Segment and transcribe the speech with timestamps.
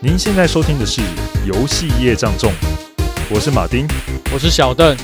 [0.00, 1.00] 您现在收听的是
[1.44, 2.52] 《游戏业障重》，
[3.34, 3.84] 我是马丁，
[4.32, 4.96] 我是小邓。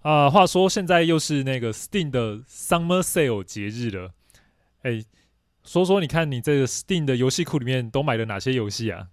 [0.00, 4.12] 啊，话说现在又是那个 Steam 的 Summer Sale 节日了，
[4.80, 5.04] 哎，
[5.62, 9.08] 说说你看你这个 Steam 的游戏库里面都买了哪些游戏啊？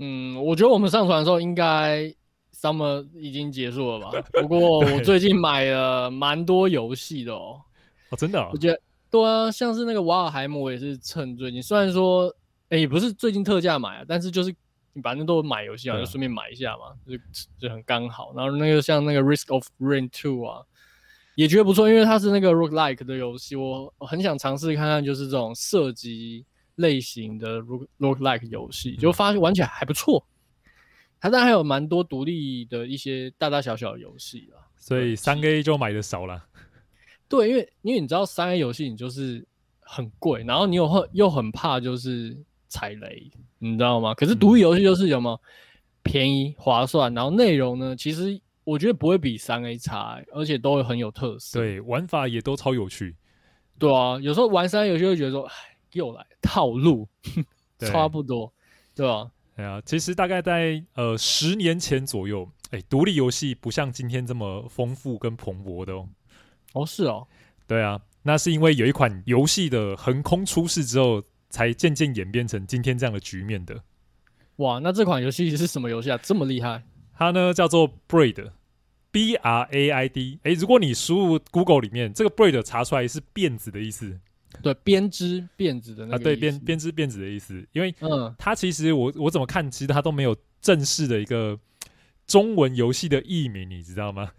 [0.00, 2.12] 嗯，我觉得我们上传的时候应该
[2.54, 4.10] Summer 已经结束了吧？
[4.42, 7.62] 不过我最近买了蛮多游戏的哦。
[8.10, 8.50] 哦，真的、哦？
[8.52, 8.80] 我觉得
[9.10, 12.34] 对啊，像是那个瓦尔海姆，我也是趁最近，虽然说，
[12.70, 14.54] 也不是最近特价买啊，但是就是
[14.92, 17.18] 你反正都买游戏啊，就顺便买一下嘛，就
[17.58, 18.32] 就很刚好。
[18.34, 20.62] 然后那个像那个 Risk of Rain Two 啊，
[21.36, 26.44] 也觉得不错，因为它是那个 roguelike 的游戏，我很想尝试看看，就是这种射击
[26.76, 27.60] 类型的
[27.98, 30.26] roguelike 游戏，就发现玩起来还不错。
[31.20, 36.44] 它当然还有蛮多独立的一些大大小小的游戏啊，所以三 A 就买的少了。
[37.28, 39.46] 对，因为因为你知道三 A 游戏你就是
[39.80, 42.36] 很贵，然后你又很又很怕就是
[42.68, 44.14] 踩雷，你知道吗？
[44.14, 45.40] 可是独立游戏就是有没有
[46.02, 51.58] 便宜划算，然后内容呢，其实我觉得不会比三 A 差，欸，而且都会很有特色。
[51.58, 53.14] 对，玩法也都超有趣。
[53.78, 55.52] 对啊，有时候玩三 A 游戏会觉得说，哎，
[55.92, 57.06] 又来套路，
[57.78, 58.52] 差不多，
[58.94, 59.30] 对吧？
[59.54, 66.08] 对啊，其实大概在呃十年前左右，哎，独立游戏不像今天这么丰富跟蓬勃的哦。
[66.74, 67.26] 哦，是哦，
[67.66, 73.82] 对啊，那是因为有一款游戏的横空出世之后，才渐渐演变成今天这样的局面的。
[74.56, 76.18] 哇，那这款游戏是什么游戏啊？
[76.22, 76.82] 这么厉害？
[77.16, 80.38] 它呢叫做 Braid，B R A I D。
[80.42, 84.18] 哎，如果你输入 Google 里面，这个 Braid 查出来是辫子的意思。
[84.62, 86.16] 对，编织辫子的那个。
[86.16, 87.66] 啊，对，编编织辫子的意思。
[87.72, 91.58] 因为嗯，它其实我我怎么看，其实它都没有正式的一个
[92.26, 94.30] 中文游戏的译名，你知道吗？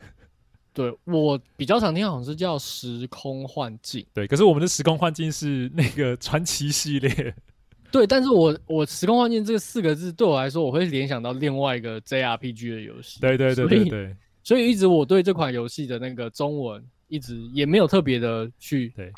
[0.80, 4.02] 对，我比较常听，好像是叫《时空幻境》。
[4.14, 7.36] 对，可是我们的《时空幻境》是那个传奇系列。
[7.92, 13.20] 对，但是我我《时空幻境》这四个字对我来说，我会联想到另外一个 JRPG 的游戏。
[13.20, 19.12] 对对对对对，所以一直我对这款游戏的那个中文一直也没有特别的去对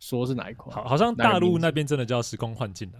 [0.00, 0.74] 说是哪一款。
[0.74, 2.98] 好，好像大陆那边真的叫《时空幻境》的。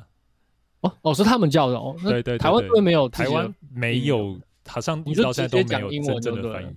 [0.83, 1.97] 哦哦，是他们叫的哦。
[2.01, 4.39] 对对，台湾会没有，台湾没有，
[4.69, 6.69] 好像一直到现在都没有真正的翻译。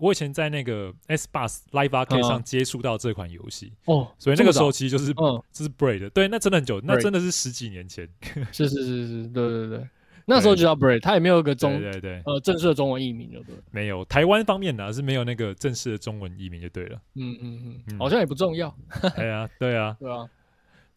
[0.00, 8.08] 我以前在那个 Xbox Live Arcade 上接触到这款游戏哦，所以那个时候其实就是嗯，这是 Braid，对，那真的很久，那真的是十几年前。
[8.52, 9.88] 是是是是，对对对，
[10.24, 13.54] 那时候就叫 Braid，它也没有一个中对对呃正式的中文译名，就对。
[13.70, 17.00] 没有，台湾方面呢是没有那个正式的中文译名就对了。
[17.14, 17.82] 嗯嗯。
[17.88, 18.74] 嗯，好像也不重要。
[19.16, 19.96] 对啊对啊。
[20.00, 20.28] 对啊，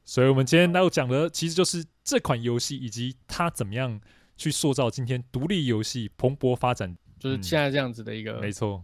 [0.04, 4.00] 所以我们今天要讲的其实就是这款游戏以及它怎么样
[4.36, 8.84] 去塑造今天独立游戏蓬勃发展，就是现在这样子的一个没错。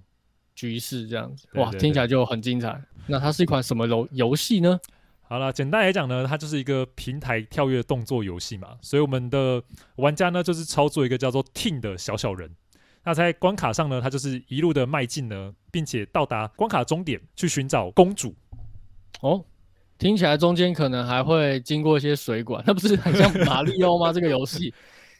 [0.56, 2.82] 局势这样子，哇，听起来就很精彩。
[3.08, 4.80] 那它是一款什么游游戏呢？
[5.28, 8.78] 好了，简单来讲呢，它就是一个平台跳跃动作游戏嘛。
[8.82, 9.62] 所以我们的
[9.98, 12.50] 玩家呢，就是操作一个叫做 Ting 的小小人。
[13.04, 18.34] 那在关卡上呢，它就是一路的迈进呢，并且到达关卡终点去寻找公主。
[19.20, 19.44] 哦，
[19.98, 24.14] 听起来中间可能还会经过一些水管，那不是很像马里奥吗？
[24.14, 24.74] 这个游戏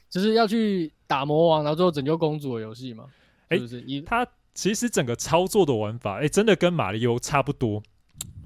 [0.08, 3.04] 就是要去打魔王，然后最后拯救公主的游戏嘛？
[3.50, 3.84] 是不是？
[4.02, 4.26] 它。
[4.56, 7.82] 其实整个操作的玩法，哎，真的跟马里奥差不多，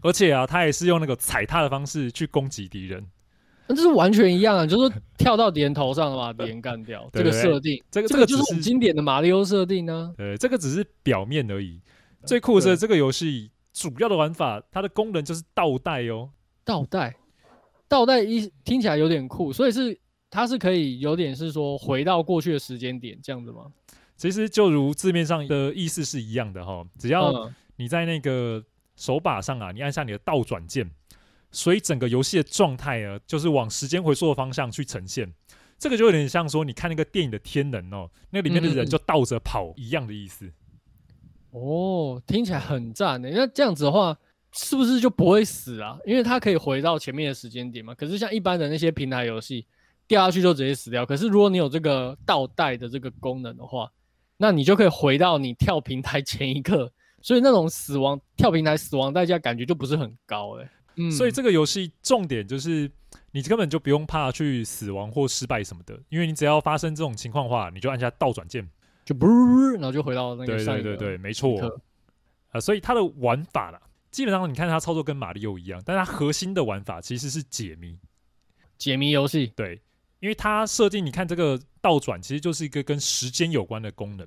[0.03, 3.07] 而且啊，它也是用那个踩踏的方式去攻击敌人，
[3.69, 10.13] 那这是完全一样啊，就是说跳到敌人头上把 敌人干掉，这个设定，这个这个就是很经典的马里奥设定呢。
[10.17, 11.81] 对，这个只是表面而已。
[12.27, 16.31] 最酷的是这个游戏主要的玩法，它的功能就是倒带哦，
[16.65, 17.15] 倒带，
[17.87, 19.97] 倒带一听起来有点酷，所以是
[20.31, 23.67] 它是可以有点是说回到过去的时间点这样子吗？
[24.17, 28.63] 其实就如字面上的意思是一样的哈，只要你在那个
[28.95, 30.91] 手把上啊，你按下你的倒转键，
[31.51, 35.33] 所以整个游戏的状态啊，就是往时间回溯的方向去呈现。
[35.79, 40.53] 这个就有点像说你看那个电影的《天能》哦，那里面的人就倒着跑一样的意思。
[41.53, 43.33] 哦，听起来很赞诶。
[43.35, 44.15] 那这样子的话，
[44.53, 45.99] 是不是就不会死啊？
[46.05, 47.95] 因为它可以回到前面的时间点嘛。
[47.95, 49.67] 可是像一般的那些平台游戏，
[50.11, 51.07] 掉下去就直接死掉。
[51.07, 53.89] 可是如果你有这个倒带的这个功能的话，
[54.37, 56.93] 那你就可以回到你跳平台前一刻，
[57.23, 60.71] 所以那种死亡跳平台死亡代价感觉就不是很高哎、欸。
[60.97, 62.91] 嗯，所以这个游戏重点就是
[63.31, 68.69] 你根本就不用怕去死亡或失败什么的，因为你只要发生这种情况的话，你就按下倒转键，
[69.05, 69.29] 就不，
[69.75, 70.57] 然后就回到那个。
[70.57, 71.57] 对对对对，没错。
[71.61, 71.71] 啊、
[72.55, 73.81] 呃，所以它的玩法啦，
[74.11, 77.97] 基本上你看它操作跟马里奥一样，但它核心的玩法其实是解谜，
[78.77, 79.53] 解谜游戏。
[79.55, 79.81] 对。
[80.21, 84.27] 因为它设定，你看这个倒转，其实就是一个跟时间有关的功能，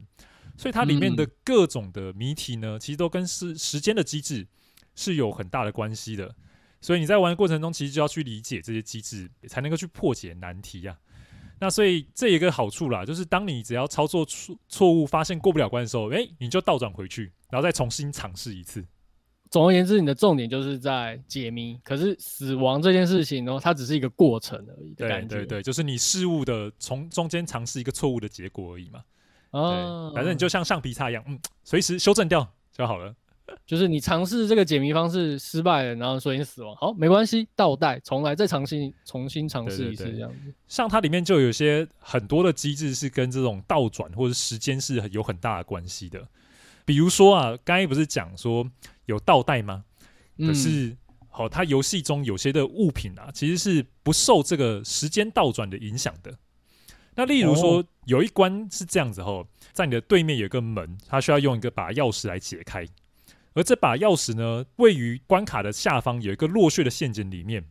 [0.58, 4.48] 所以它里面的各种的谜题呢，其实都跟时时间的机制
[4.96, 6.36] 是有很大的关系的。
[6.82, 11.00] 所以你在玩的过程中，其实就要去理解这些机制，才能够去破解难题呀、啊。
[11.60, 18.84] 那所以这一个好处啦，就是当你只要操作错错误，发现过不了关的时候，诶，你就倒转回去，然后再重新尝试一次。
[19.54, 21.80] 总而言之，你的重点就是在解谜。
[21.84, 24.96] 可是死亡这件事情呢，它只是一个过程而已。
[24.96, 29.04] 对对对，就是你事物的从中间尝试一个错误的结果而已嘛。
[29.52, 33.14] 哦，反正你就像橡皮擦一样，嗯，随时修正掉就好了。
[33.64, 40.52] 就是你尝试这个解谜方式失败了，然后所以你死亡，好，没关系，倒带重来，再尝新，重新尝试一次这样子。
[40.68, 46.28] 像它里面就有些很多的机制是跟这种倒转或者时间是有很大的关系的。
[46.86, 48.70] 比如说啊，刚才不是讲说
[49.06, 49.86] 有倒带吗？
[50.38, 50.96] 可是
[51.30, 56.38] 好，它游戏中有些的物品啊，其实是不受这个时间倒转的影响的。
[57.16, 62.86] 那例如说，有一关是这样子吼，在你的对面有一个门，它需要用一个把钥匙来解开。
[63.54, 67.64] 而这把钥匙呢，位于关卡的下方，有一个落穴的陷阱里面。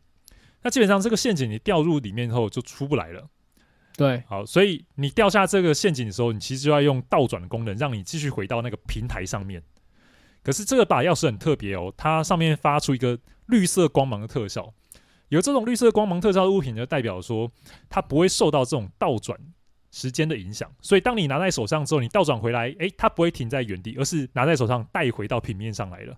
[0.61, 3.29] 那基本上这个陷阱你掉入里面后就出不来了。
[3.97, 9.61] 对，好，所以你掉下这个陷阱的时候，你其实就要用倒转的功能，让你继续回到那个平台上面。
[10.43, 13.17] 可是这个把钥匙很特别哦，它上面发出一个
[13.47, 14.73] 绿色光芒的特效。
[15.29, 17.51] 有这种绿色光芒特效的物品，就代表说
[17.89, 19.39] 它不会受到这种倒转。
[19.95, 26.17] 时间的影响，所以当你拿在手上之后，你倒转回来，诶，它不会停在原地，而是拿在手上带回到平面上来了。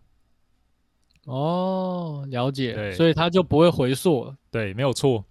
[1.26, 4.38] 哦，了解，所以它就不会回溯了。
[4.50, 5.26] 对，没有错。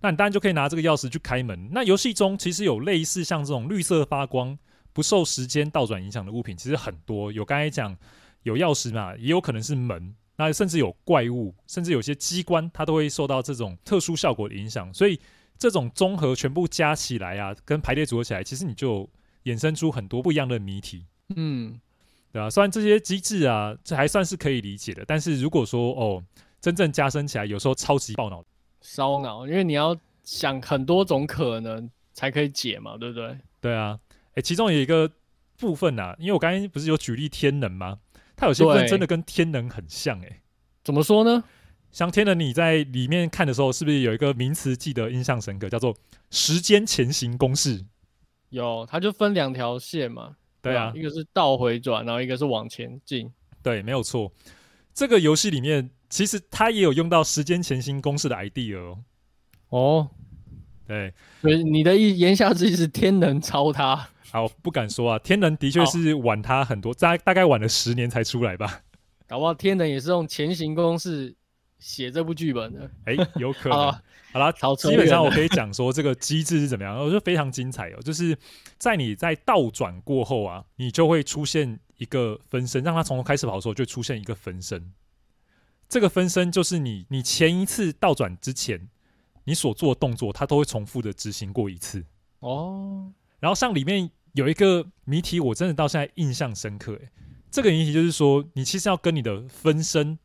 [0.00, 1.68] 那你当然就可以拿这个钥匙去开门。
[1.70, 4.58] 那游戏中其实有类似像这种绿色发光、
[4.92, 7.30] 不受时间倒转影响的物品，其实很多。
[7.30, 7.96] 有刚才讲
[8.46, 15.20] 有钥匙嘛，也有可能是门，那甚至有怪物，甚至有些机关，它都会受到这种特殊效果的影响，所以。
[15.58, 19.08] 这种综合全部加起来啊，跟排列组合起来，其实你就
[19.44, 21.80] 衍生出很多不一样的谜题，嗯，
[22.30, 22.50] 对吧？
[22.50, 26.22] 虽然这些机制啊，这还算是可以理解的，但是如果说哦，
[26.60, 28.44] 真正加深起来，有时候超级爆脑，
[28.82, 33.38] 烧脑，因为你要想很多种可能才可以解嘛，对不对？
[33.58, 33.98] 对啊，
[34.34, 35.10] 诶，其中有一个
[35.56, 37.98] 部分啊，因为我刚才不是有举例天能吗？
[38.36, 40.42] 它有些部分真的跟天能很像，诶，
[40.84, 41.42] 怎么说呢？
[41.90, 45.96] 像天能，你在里面看的时候，是不是有一个名词记得印象深刻，叫做
[46.30, 47.84] 时间前行公式？
[48.50, 50.36] 有，它就分两条线嘛。
[50.60, 53.32] 对啊，一个是倒回转，然后一个是往前进。
[53.62, 54.30] 对，没有错。
[54.92, 58.98] 这个游戏里面其实它也有用到时间前行公式的 idea 哦。
[59.68, 60.10] 哦，
[60.86, 64.08] 对，所以你的意言下之意是天能抄他？
[64.30, 65.18] 好，不敢说啊。
[65.18, 68.82] 天能的确是晚他很多，大大概晚了十年才出来吧。
[69.26, 71.34] 搞不好天能也是用前行公式。
[71.78, 73.78] 写这部剧本的，哎、欸，有可能。
[73.78, 78.00] 好了，基本上我可以讲说这个机制是怎么样，我觉得非常精彩哦。
[78.00, 78.36] 就是
[78.78, 84.90] 在你在倒转过后啊，你就会出现一个分身，让他从头开始跑的时候就出现一个分身。
[85.86, 88.88] 这个分身就是你，你前一次倒转之前
[89.46, 92.04] 你所做的动作，它都会重复的执行过一次。
[92.40, 93.10] 哦。
[93.40, 97.00] 然后像里面有一个谜题，我真的到现在印象深刻。
[97.02, 97.10] 哎，
[97.50, 100.18] 这个谜题就是说，你其实要跟你的分身。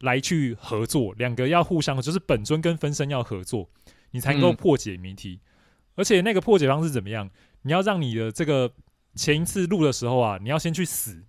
[0.00, 3.70] 来去合作，两个要互相，就是本尊跟分身要合作，
[4.10, 5.40] 你才能够破解谜题。
[5.42, 5.48] 嗯。
[5.94, 7.30] 而且那个破解方式怎么样？
[7.62, 8.70] 你要让你的这个
[9.14, 11.24] 前一次录的时候啊，你要先去死，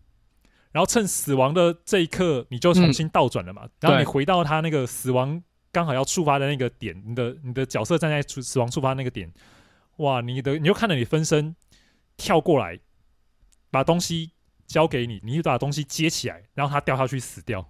[0.73, 3.61] 然后趁死亡的这一刻，你就重新倒转了嘛。
[3.63, 3.71] 嗯。
[3.79, 5.41] 然后你回到他那个死亡
[5.71, 9.31] 刚好要触发的那个点，你的你的角色站在死亡触发那个点，
[9.97, 11.55] 哇，你的你就看到你分身
[12.15, 12.79] 跳过来，
[13.69, 14.31] 把东西
[14.65, 17.69] 交给你，你就把东西接起来，然后他掉下去死掉。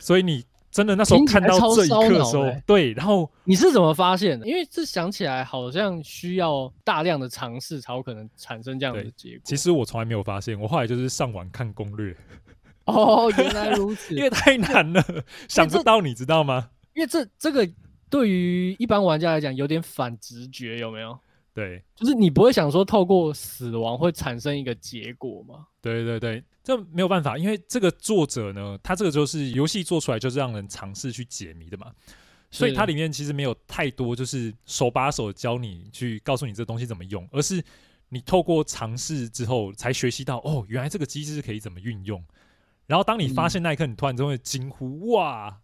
[0.00, 4.46] 所以你真的那时候看到这一刻的时候，欸、对，然后你是怎么发现的？
[4.46, 9.40] 因为这想起来好像需要大量的尝试才有可能产生这样的结果。
[9.44, 12.14] 其实我从来没有发现，我后来就是上网看攻略。
[12.86, 15.04] 哦， 原来如此，因为太难了，
[15.48, 16.70] 想不到，你知道吗？
[16.94, 17.68] 因为这这个
[18.08, 21.18] 对于一般玩家来讲有点反直觉，有没有？
[21.52, 25.66] 对，就是你不会想说透过死亡会产生一个结果吗？
[25.80, 26.42] 对对对。
[26.64, 31.92] 这没有办法，因为这个作者呢，他这个就是游戏做出来就是让人尝试去解谜的嘛，
[32.50, 37.62] 所以它里面其实没有太多就是手把手教你去告诉你这东西怎么用，而是
[38.08, 42.24] 你透过尝试之后才学习到哦，原来这个机制是可以怎么运用。
[42.86, 45.56] 然后当你发现那一刻，你突然就会惊呼哇，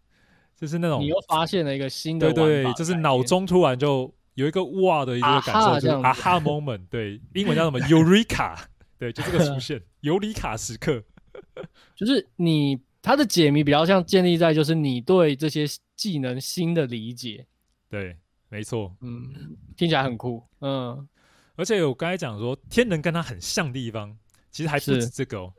[0.56, 7.78] 就是那种你又发现了一个新的对对，就是脑中突然就有一个哇的一个感受，就是啊哈 moment，对，英文叫什么？
[7.88, 8.56] Eureka。
[8.98, 11.02] 对，就这个出现，尤里卡时刻，
[11.96, 15.64] 就是你它的解谜比较像建立在就是你对这些
[15.96, 17.46] 技能新的理解。
[17.88, 18.14] 对，
[18.50, 21.08] 没错，嗯，听起来很酷，嗯，
[21.56, 24.14] 而且我刚才讲说天能跟它很像的地方，
[24.50, 25.54] 其实还不止这个哦。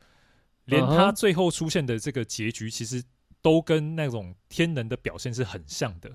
[0.72, 3.04] 连他最后出现的这个结局，其实
[3.42, 6.10] 都跟那种天能的表现是很像的。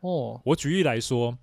[0.00, 1.36] 哦，我举例来说，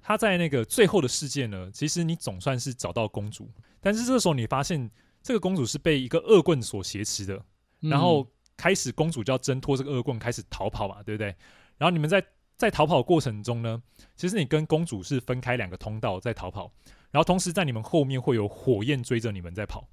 [0.00, 4.90] 他在那个最后的世界呢，其实你总算是找到公主，但是这时候你发现
[5.22, 7.42] 这个公主是被一个恶棍所挟持的，
[7.80, 11.34] 然后开始公主就要挣脱这个恶棍，开始逃跑嘛，对不对？
[11.78, 12.22] 然后你们在
[12.56, 13.82] 在逃跑的过程中呢，
[14.14, 16.70] 其实你跟公主是分开两个通道在逃跑，
[17.10, 19.88] 然后同时在你们后面会有火焰追着你们在跑，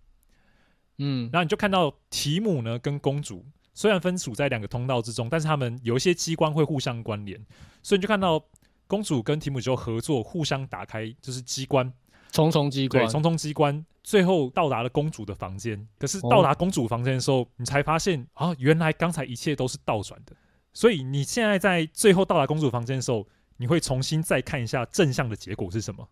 [0.97, 3.45] 嗯，然后你就看到提姆呢跟公主。
[3.75, 7.43] 虽然分处在两个通道之中，但是他们有一些机关会互相关联，
[7.81, 8.39] 所以你就看到
[8.85, 11.91] 公主跟提姆就合作，互相打开就是机关，
[12.31, 15.88] 重重机关，对，重重机关，最后到达了公主的房间。
[15.97, 20.35] 可是到达公主房间的时候，哦、你才发现啊，原来刚才一切都是倒转的。
[20.71, 26.07] 所以你现在在最后到达公主房间的时候，你会重新再看一下正向的结果是什么？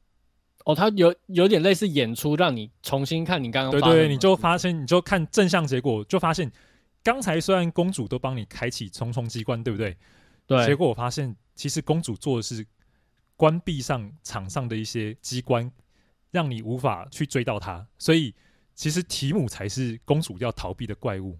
[0.65, 3.71] 哦，它有有点类似演出，让你重新看你刚刚。
[3.71, 6.51] 对，对对，你就发现，你就看正向结果，就发现。
[7.03, 9.97] 刚才虽然公主都帮你开启重重机关，对不对？
[10.45, 10.63] 对。
[10.67, 12.63] 结果我发现，其实公主做的是
[13.35, 15.71] 关闭上场上的一些机关，
[16.29, 17.83] 让你无法去追到她。
[17.97, 18.35] 所以，
[18.75, 21.39] 其实提姆才是公主要逃避的怪物。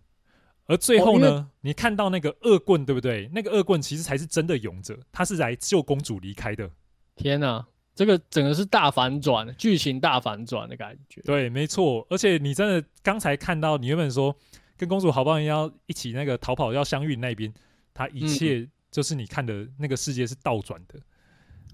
[0.65, 3.29] 而最后呢，哦、你看到那个恶棍，对不对？
[3.31, 6.71] 那个恶棍其实才是真的勇者，他是来救公主离开的。
[7.15, 11.21] 天哪，这个整个是大反转，剧情大反转的感觉。
[11.21, 12.05] 对，没错。
[12.09, 14.35] 而且你真的刚才看到，你原本说。
[14.77, 17.53] 跟公主好不容易要一起那个逃跑要相遇那边，
[17.93, 20.99] 他一切就是你看的那个世界是倒转的。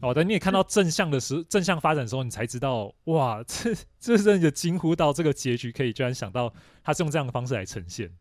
[0.01, 8.12] 哦，等你也 看到正向的时候，正向发展的时候，你才知道哇， 这这真的惊呼到这个结局可以居然想到他是用这样的方式来呈现，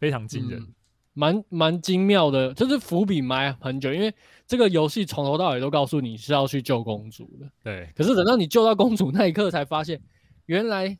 [0.00, 0.66] 非常惊人，
[1.14, 4.14] 蛮蛮精妙的，就是伏笔埋很久，因为
[4.46, 7.50] 这个游戏从头到尾都告诉你是要去救公主的。
[7.62, 9.98] 对，可是等到你救到公主那一刻，才发现
[10.44, 10.98] 原来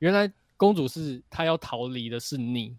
[0.00, 0.30] 原来。
[0.56, 2.76] 公主是她要逃离的，是你，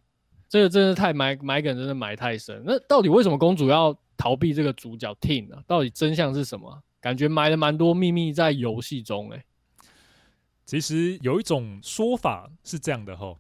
[0.48, 2.64] 这个真的太埋埋梗，真的埋太深。
[2.66, 5.58] 那到底为什么公主要逃避这个主角 Tine 呢？
[5.68, 6.82] 到底真相是什么？
[7.02, 9.46] 感觉埋了蛮多秘密在游戏中哎。
[10.66, 13.38] 其实有一种说法是这样的哈，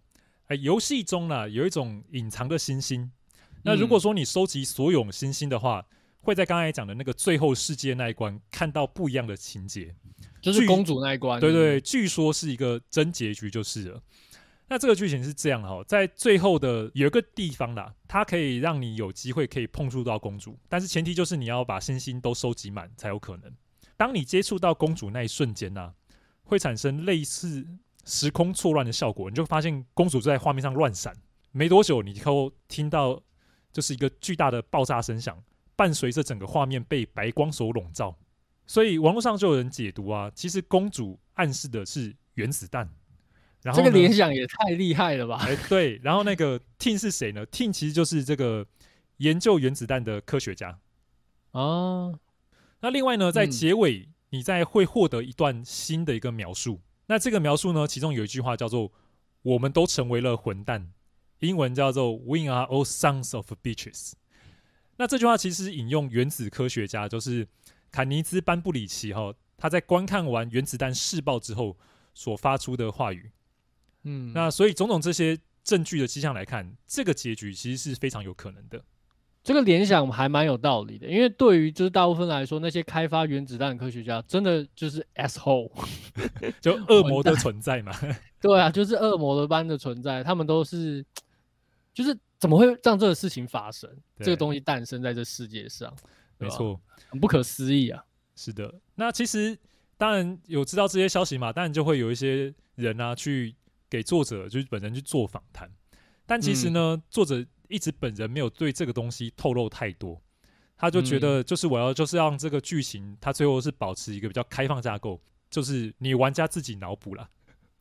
[0.48, 3.10] 哎，游戏中呢有一种隐藏的星星。
[3.65, 5.84] 那如果说你收集所有星星的话，
[6.22, 9.93] 会在刚才讲的那个最后世界那一关看到不一样的情节，
[10.39, 11.39] 就是公主那一关。
[11.39, 14.01] 对，对对，据说是一个真结局，就是了。
[14.67, 23.51] 那这个剧情是这样哈，在最后的有一个地方啦，它可以让你有机会可以碰触到公主，但是前提就是你要把星星都收集满才有可能。
[23.98, 25.93] 当你接触到公主那一瞬间呢，
[26.43, 27.65] 会产生类似
[28.05, 31.15] 时空错乱的效果，你就发现公主就在画面上乱闪，
[31.51, 33.22] 没多久你就听到
[33.75, 35.38] 就是一个巨大的爆炸声响，
[35.75, 38.17] 伴随着整个画面被白光所笼罩，
[38.65, 42.89] 所以网络上就有人解读啊，其实公主暗示的是原子弹。
[43.62, 45.36] 然后这个联想也太厉害了吧！
[45.41, 48.65] 哎，对，然后那个 Tine 是谁呢？Tine 其实就是这个
[49.17, 50.79] 研究原子弹的科学家
[51.51, 52.17] 哦。
[52.79, 56.75] 那另外呢，在结尾你再会获得一段新的一个描述。
[56.75, 58.89] 嗯、那这个描述呢，其中有一句话叫做
[59.44, 60.94] “我们都成为了混蛋”，
[61.39, 64.13] 英文叫做 “We are all sons of bitches”。
[64.98, 67.48] 那这句话其实引用原子科学家，就是
[67.92, 71.77] 坎尼兹班布里奇哈，他在观看完原子弹试爆之后
[72.13, 73.32] 所发出的话语。
[74.04, 78.82] 嗯，那所以种种这些证据的迹象来看，这个结局其实是非常有可能的。
[79.44, 85.70] 这个联想还蛮有道理的，因为对于就是大部分来说，那些开发原子弹的科学家真的就是 asshole，
[86.60, 87.94] 就恶魔的存在嘛。
[88.42, 91.06] 对啊，就是恶魔的般的存在，他们都是，
[91.96, 93.90] 就是怎么会让这个事情发生？
[94.20, 95.92] 这个东西诞生在这世界上，
[96.38, 98.06] 没错，很不可思议啊。
[98.36, 99.58] 是的，那其实
[99.98, 103.56] 当然有知道这些消息嘛，当然就会有一些人啊去。
[103.88, 105.70] 给作者就是本人去做访谈，
[106.25, 110.20] 但其实呢，嗯、作者一直本人没有对这个东西透露太多，
[110.75, 115.22] 他就觉得就是我要就是让这个剧情，他最后是保持一个比较开放架构，
[115.52, 117.30] 就是你玩家自己脑补了，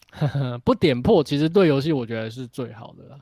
[0.63, 3.19] 不点破，其实对游戏我觉得是最好的啦。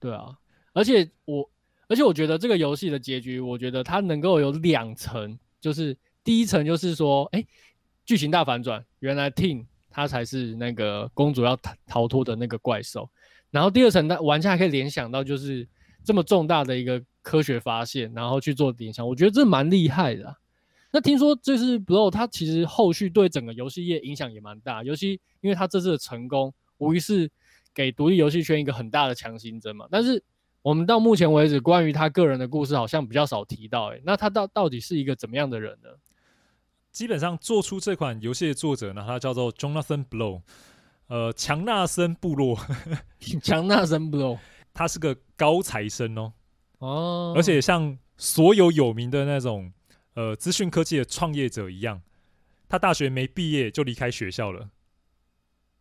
[0.00, 0.36] 对啊，
[0.72, 1.48] 而且我
[1.88, 7.44] 而且我觉得这个游戏的结局，我觉得它能够有两层，就是第一层就是说，哎，
[8.04, 9.66] 剧情大反转，原来 t i n。
[9.90, 13.08] 他才是那个公主要逃逃脱的那个怪兽，
[13.50, 15.66] 然后第二层，的玩家可以联想到就是
[16.04, 20.36] 这么重大的一个科学发现，然后去做联想，我觉得这蛮厉害的。
[20.92, 27.28] 那听说这是 Blow，它其实后续对整个游戏业影响也蛮大，尤其因为它这次的成功，无疑是
[27.78, 29.86] 给独立游戏圈一个很大的强心针嘛。
[29.88, 30.20] 但是
[30.62, 35.88] 我们到目前为止，关于他个人的故事好像比较少提到，诶，那他到到底是一个怎么样的人呢？
[36.90, 40.42] 基本上做出这款游戏的作者呢，他叫做 Jonathan Blow。
[41.06, 42.58] 呃，强纳森部落，
[43.40, 44.38] 强纳森部落，
[44.74, 46.32] 他是个高材生哦，
[46.80, 49.72] 哦，而且像所有有名的那种
[50.12, 52.02] 呃资讯科技的创业者一样，
[52.68, 54.68] 他大学没毕业就离开学校了。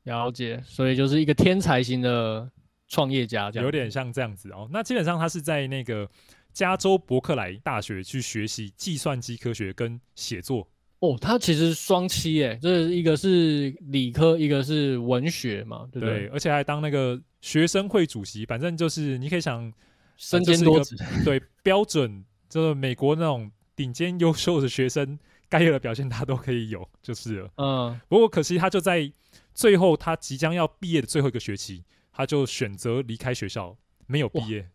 [0.08, 2.50] 了解，所以就是一个天才型的
[2.88, 4.68] 创业家，这样有点像这样子哦。
[4.72, 6.10] 那基本上他是在那个
[6.54, 10.68] 加州伯克莱大学去学习计算机科学跟写作。
[11.00, 16.22] 哦，他其实双栖诶，这一个是理科，一个是文学嘛，对不对？
[16.22, 19.72] 对，而且还当那个学生会主席，反正就是你可以想，
[20.16, 27.50] 身兼多职，呃，对，标准就是美国那种顶尖优秀的学生该有的表现，他都可以有， 就是了。
[27.58, 29.12] 嗯，不过可惜他就在
[29.54, 33.76] 最后，他即将要毕业的最后一个学期，他就选择离开学校，
[34.06, 34.70] 没有毕业。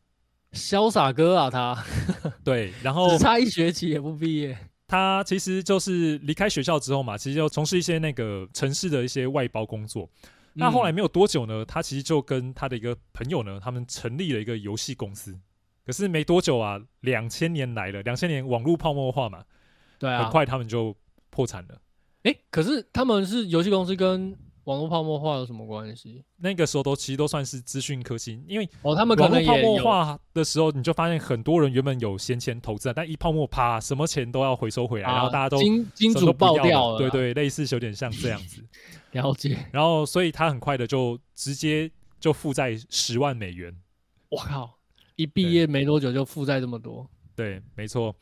[0.52, 1.85] 潇洒哥啊，他
[2.45, 4.57] 对，然后只差一学期也不毕业。
[4.87, 10.07] 他其实就是离开学校之后嘛，其实就从事一些那个城市的一些外包工作。
[10.25, 15.35] 嗯、那后来没有多久呢，他其实就跟他的一个朋友呢，他们成立了一个游戏公司。
[15.87, 19.43] 可是没多久啊，两千年来了，两千年网络泡沫化嘛，
[20.03, 20.95] 对啊，很快他们就
[21.31, 21.75] 破产了。
[22.25, 24.37] 哎、欸，可是他们是游戏公司跟。
[24.65, 26.23] 网络泡沫化有什么关系？
[26.37, 38.63] 那个时候都其实都算是资讯科技，因为哦，他们可能泡沫化的时候，你就发现很多人原本有闲钱投资，但一泡沫啪，什么钱都要回收回来，啊、然后大家都金金主爆掉了，对，对对，类似有点像这样子。
[39.11, 39.59] 了解。
[39.73, 41.91] 然后，所以他很快的就直接
[42.21, 43.77] 就负债十万美元。
[44.29, 44.79] 我靠！
[45.17, 47.05] 一毕业没多久就负债这么多。
[47.35, 48.15] 对，没错。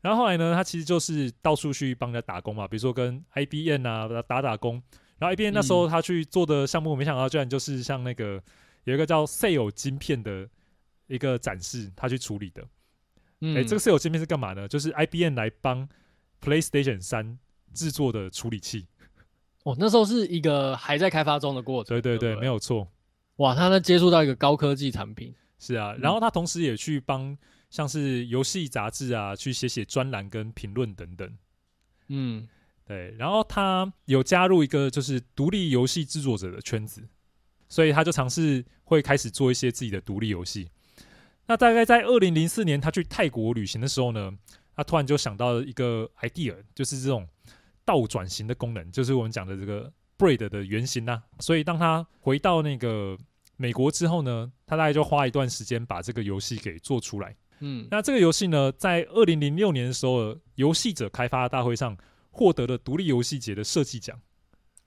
[0.00, 4.82] 然后后来呢，他其实就是到处去帮人家打工嘛，比如说跟 IBM 啊打打工。
[5.18, 8.42] 然后 IBM 那时候他去做的项目，没想到居然就是像那个
[8.84, 10.48] 有一个叫 Cell 晶片的
[11.08, 12.64] 一个展示，他去处理的。
[13.40, 14.66] 嗯，哎，这个 Cell 晶片是干嘛呢？
[14.66, 15.86] 就是 IBM 来帮
[16.42, 17.38] PlayStation 三
[17.74, 18.86] 制作的处理器。
[19.64, 21.94] 哦，那时候是一个还在开发中的过程。
[21.94, 22.88] 对对对，对对没有错。
[23.36, 25.34] 哇，他能接触到一个高科技产品。
[25.58, 27.36] 是啊，然后他同时也去帮
[27.70, 31.38] 像是游戏杂志啊，去写写专栏跟评论等等。
[32.08, 32.46] 嗯。
[32.86, 37.08] 对，然后他有加入一个就是独立游戏制作者的圈子，
[37.68, 40.68] 所以他就尝试会开始做一些自己的独立游戏。
[41.46, 44.36] 那大概在二零零四年，他去泰国旅行的时候呢，
[44.74, 47.28] 他突然就想到了一个 idea，就是这种
[47.84, 51.22] 倒转型的功能，就是我们讲的这个 Braid 的原型呐、啊。
[51.38, 53.16] 所以当他回到那个
[53.56, 57.36] 美国之后呢，他大概就花一段时间把这个游戏给做出来。
[57.60, 61.96] 嗯，那这个游戏呢，在二零零六年的时候，游戏者开发大会上。
[62.32, 64.16] 获得了独立游戏节的设计奖，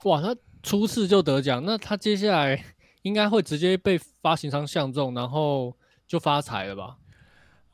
[0.06, 0.22] 哇！
[0.22, 0.34] 他
[0.64, 2.64] 初次就得奖，那他接下来
[3.02, 6.98] 应该会直接被发行商相中，然后就发财了吧？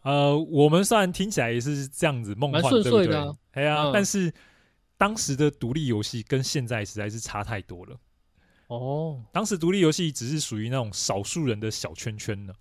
[0.02, 3.62] 呃，我们虽然听起来也是这样子梦幻，顺遂的啊，对不对？
[3.62, 4.34] 哎呀，嗯，但是
[4.98, 7.96] 当时的独立游戏跟现在实在是差太多了。
[8.70, 12.52] 哦，当时独立游戏只是属于那种少数人的小圈圈呢。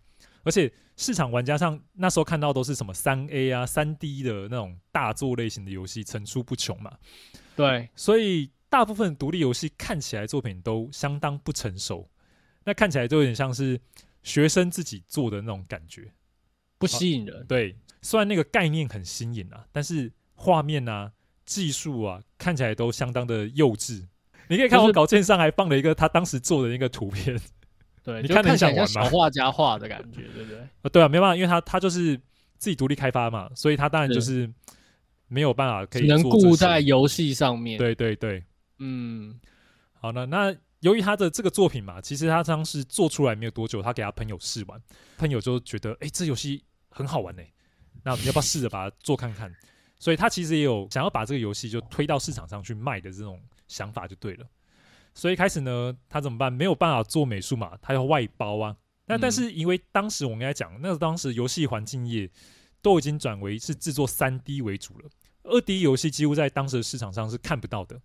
[0.44, 6.92] 而且市场玩家上那时候看到都是什么三 A 啊、三 D 的那种大作类型的游戏层出不穷嘛。
[7.54, 12.10] 对，所以大部分独立游戏看起来作品都相当不成熟，
[12.64, 13.80] 那看起来就有点像是
[14.24, 16.12] 学生自己做的那种感觉，
[16.78, 17.42] 不吸引人。
[17.42, 21.12] 啊，对，虽然那个概念很新颖啊，但是画面啊、
[21.46, 24.04] 技术啊看起来都相当的幼稚。
[24.48, 27.40] 你可以看我稿件上还放了一个他当时做的那个图片。
[28.08, 28.86] 对，你看得很想玩吗？
[28.86, 30.58] 小画家画的感觉，对不对？
[30.60, 32.16] 啊，对啊，没办法，因为他他就是
[32.56, 34.50] 自己独立开发嘛，所以他当然就是
[35.26, 37.76] 没有办法可以能顾在游戏上面。
[37.76, 38.42] 对对对，
[38.78, 39.38] 嗯，
[40.00, 40.24] 好呢。
[40.24, 44.80] 那由于他的这个作品嘛，其实他当时做出来没有多久，他给他朋友试玩，
[45.18, 47.42] 朋友就觉得，哎，这游戏很好玩呢，
[48.02, 49.54] 那你要不要试着把它做看看？
[49.98, 54.46] 所以他其实也有想要把这个游戏就推到市场上去卖的这种想法，就对了。
[55.18, 56.52] 所以开始呢，他怎么办？
[56.52, 58.76] 没有办法做美术嘛，他要外包啊。
[59.06, 62.30] 那但是因为当时我们应该讲，那当时游戏环境业
[62.80, 65.10] 都已经转为是制作三 D 为主了，
[65.42, 68.00] 二 D 游戏几乎在当时的市场上是看不到的。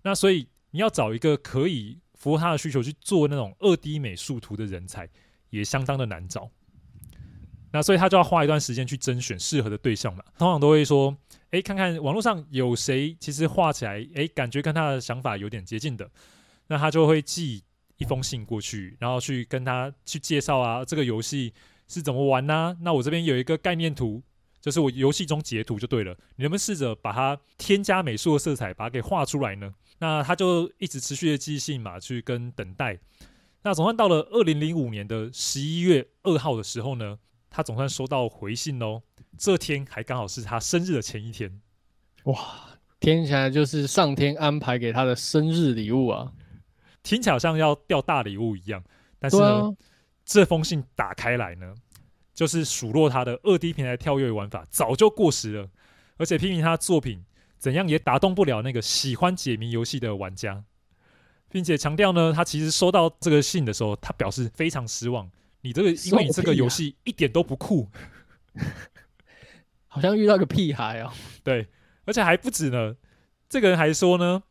[0.00, 5.06] 那所以你要找一个可以符合他的需求去做那种二 D 美术图的人才，
[5.50, 6.50] 也相当的难找。
[7.72, 10.24] 那所以他就要花一段时间去甄选适合的对象嘛。
[10.38, 11.14] 通常都会说，
[11.50, 16.10] 哎，看看网络上有谁其实画起来，哎，感觉跟他的想法有点接近的。
[16.68, 17.64] 那他就会寄
[17.96, 21.52] 一封信过去，然后去跟他去介绍啊，这个游戏
[21.88, 24.22] 是怎么玩呢、那我这边有一个概念图，
[24.60, 26.14] 就是我游戏中截图就对了。
[26.36, 29.74] 你能不能试着把它添加美术的色彩，把它给画出来呢？
[29.98, 32.98] 那他就一直持续的寄信嘛，去跟等待。
[33.62, 37.18] 那总算到了二零零五年的十一月二号的时候呢，
[37.50, 39.02] 他总算收到回信喽。
[39.36, 41.60] 这天还刚好是他生日的前一天。
[42.24, 42.36] 哇，
[43.00, 46.32] 听起来就是上天安排给他的生日礼物啊！
[47.02, 48.82] 听起来好像要掉大礼物一样。
[49.18, 49.74] 但是呢，啊、
[50.24, 51.74] 这封信打开来呢，
[52.34, 55.68] 就是数落他的二 D 平台跳跃玩法早就过时了，
[56.16, 57.24] 而且批评他的作品
[57.58, 60.64] 怎样也打动不了那个喜欢解谜游戏的玩家，
[61.48, 65.28] 并且强调呢，他其实收到这个信的时候，他表示非常失望。
[65.62, 67.88] 你这个，因为你这个游戏一点都不酷，
[69.88, 71.12] 好像遇到个屁孩哦。
[71.42, 71.66] 对，
[72.04, 72.94] 而且还不止呢。
[73.48, 74.44] 这个人还说呢，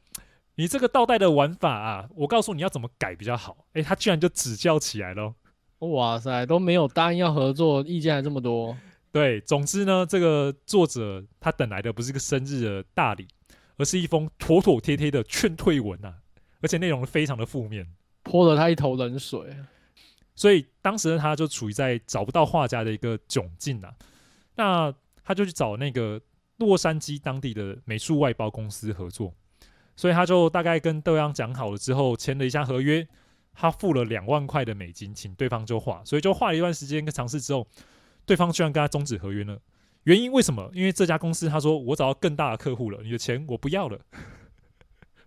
[0.57, 3.65] 你这个倒带的玩法啊，我告诉你要怎么改比较好。
[3.73, 5.33] 诶，他居然就指教起来了。
[5.79, 8.75] 哇塞，都没有答应要合作，意见还这么多。
[9.11, 13.27] 对，总之呢，这个作者他等来的不是一个生日的大礼，
[13.77, 16.13] 而是一封妥妥帖帖的劝退文啊，
[16.61, 17.87] 而且内容非常的负面，
[18.23, 19.55] 泼了他一头冷水。
[20.35, 23.93] 所以当时他就处于在找不到画家的一个窘境啊。
[24.55, 24.93] 那
[25.23, 26.19] 他就去找那个。
[26.57, 29.31] 洛杉矶当地的美术外包公司合作，
[29.97, 33.05] 所以他就大概跟对方讲好了之后，签了一下合约。
[33.59, 37.67] 他付了两万块的美金，请对方就画，所以就画了一段时间跟尝试之后，
[38.23, 39.59] 对方居然跟他终止合约了。
[40.03, 40.69] 原因为什么？
[40.73, 43.99] 因为这家公司他说我找到更大的客户了，你的钱我不要了。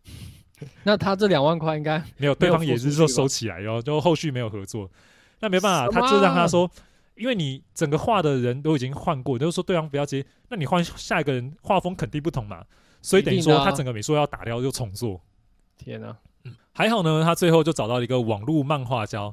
[0.84, 4.88] 那他这两万块应该没有，对方也是说收起来，然后就后续没有合作。
[5.40, 6.70] 那没办法，他就让他说。
[7.16, 12.64] 因为你整个画的人都已经换过，就是说对方不要接，那你换下一个人画风肯定不同嘛，
[13.02, 15.20] 所以等于说他整个美术要打掉又重做。
[15.76, 19.32] 天哪，嗯，还好呢，他最后就找到了一个网络漫画家，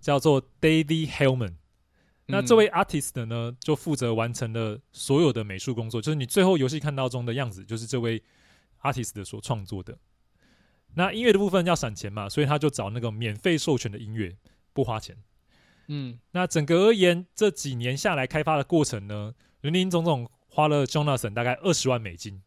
[0.00, 1.54] 叫做 David Hellman。
[2.26, 8.22] 那这位 artist 呢，就负责完成了所有的美术工作，就是你最后游戏看到中的样子，就是这位
[8.82, 9.96] artist 的所创作的。
[10.94, 14.36] 那音乐的部分要省钱嘛，所以他就找那个免费授权的音乐，
[14.74, 15.16] 不花钱。
[15.86, 22.42] 嗯，那整个而言，这几年下来开发的过程呢，林林总总花了 Jonathan 大概二十万美金。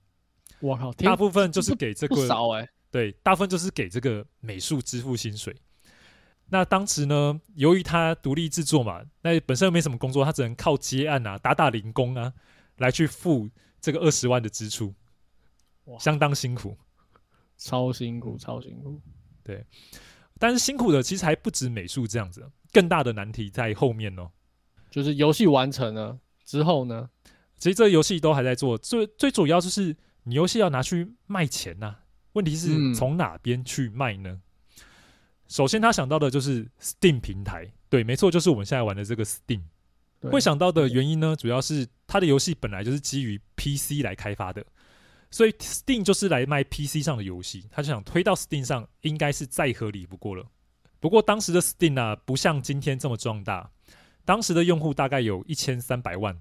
[0.61, 5.55] 我靠，大部分就是给这个少哎、欸，对，大部分就是给这个美术支付薪水。
[6.49, 12.33] 那当时呢，由于他独立制作嘛，那本身又没什么工作，他只能靠接案啊、打打零工啊，
[12.77, 14.93] 来去付这个二十万的支出，
[15.99, 16.77] 相当辛苦，
[17.57, 18.99] 超辛苦，超辛苦。
[19.43, 19.65] 对，
[20.37, 22.45] 但是辛苦的其实还不止美术这样子。
[22.73, 24.29] 更大的难题在后面哦，
[24.89, 27.09] 就是游戏完成了之后呢，
[27.57, 31.99] 其实这个游戏都还在做，最最主要就是你游戏要拿去卖钱呐、啊。
[32.33, 34.29] 问题是从哪边去卖呢？
[34.29, 34.41] 嗯、
[35.47, 39.63] 首先他想到的就是 Steam 平台，对，没错，就是我们现在玩的这个 Steam。
[40.29, 44.65] 会想到的原因呢，主要是他的游戏本来就是基于 PC 来开发的，
[45.29, 50.45] 所以 Steam 就是来卖 PC 上的游戏，他就想推到 Steam 上，应该是再合理不过了。
[50.99, 53.71] 不过当时的 Steam 啊，不像今天这么壮大。
[54.23, 56.39] 当时的用户大概有一千三百万，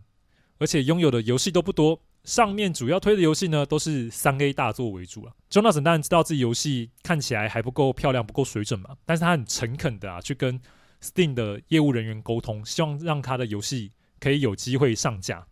[0.58, 2.02] 而且拥有的游戏都不多。
[2.24, 5.32] 上面主要推的游戏呢，都是三 A 大作为主啊。
[5.50, 10.60] Jonathan 当然知道自己游戏看起来还不够漂亮，不够水准嘛，但是他很诚恳的啊，去跟
[11.02, 15.46] Steam 的业务人员沟通，希望让他的游戏可以有机会上架。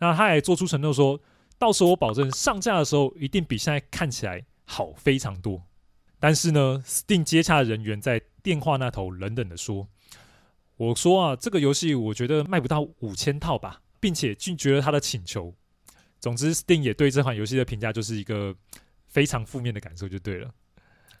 [0.00, 1.20] 那他也做出承诺说，
[1.56, 5.62] 到时候我保证上架的时候一定比现在看起来好非常多。
[6.20, 9.88] 但是呢，Steam 接洽的人员在电话那头冷冷的说
[10.76, 15.54] ：“我说啊，这个游戏我觉得卖不到五千套吧，并且拒绝了他的请求。
[16.20, 18.54] 总之，Steam 也对这款游戏的评价就是一个
[19.06, 20.50] 非常负面的感受，就对了。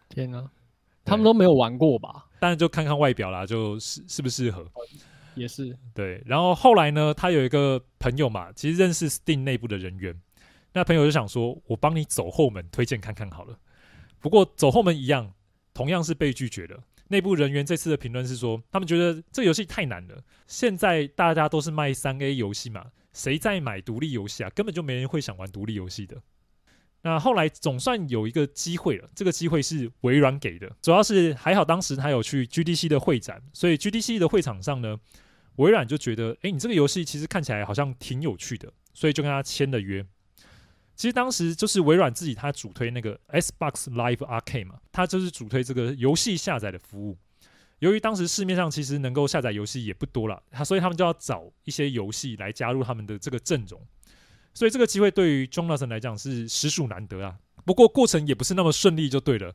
[0.08, 0.50] 天啊，
[1.04, 2.26] 他们都没有玩过吧？
[2.40, 4.66] 当然就看看外表啦，就适适不适合。
[5.34, 6.20] 也是对。
[6.26, 10.20] 然后后来呢，他有一个朋友嘛，其实认识 Steam 内部的人员，
[10.72, 13.56] 那朋友就想说，我帮你走后门，推荐看看好了。”
[14.20, 15.32] 不过走后门一样，
[15.72, 16.76] 同样是被拒绝的。
[17.06, 20.22] 内部人员这次的评论是说，他们觉得这个游戏太难了。
[20.48, 22.84] 现在大家都是卖三 A 游戏嘛，
[23.18, 24.50] 谁在买独立游戏啊？
[24.50, 26.22] 根本就没人会想玩独立游戏的。
[27.02, 30.70] 那后来总算有一个机会了，这个机会是微软给的。
[30.80, 34.96] 主要是还好当时他有去 GDC 的会展，所以 GDC 的会场上呢，
[35.56, 40.06] 微软就觉得，诶，你这个游戏其实看起来好像挺有趣的，所以就跟他签了约。
[40.94, 47.16] 其实当时就是微软自己，它主推那个 Xbox Live Arcade 嘛，它就是主推这个游戏下载的服务。
[47.80, 53.80] 由于当时市面上其实能够下载游戏也不多了，他所以他们就要找一些游戏来加入他们的这个阵容。
[54.54, 57.36] 所以这个机会对于 Jonathan 来讲是实属难得啊。
[57.64, 59.54] 不过过程也不是那么顺利，就对了。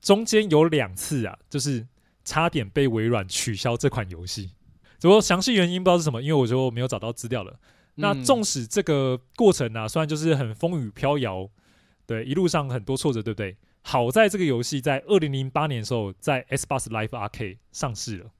[0.00, 1.86] 中间有两次啊，就是
[2.24, 4.50] 差点被微软取消这款游戏。
[4.98, 7.58] 只不过详细原因不知道是什么，因为我就没有找到资料了。
[7.96, 11.46] 那纵使这个过程啊，虽然就是很风雨飘摇，
[12.06, 13.56] 对，一路上很多挫折，对不对？
[13.82, 18.30] 好在这个游戏在二零零八年的时候，在 Xbox Live Arcade 上市了。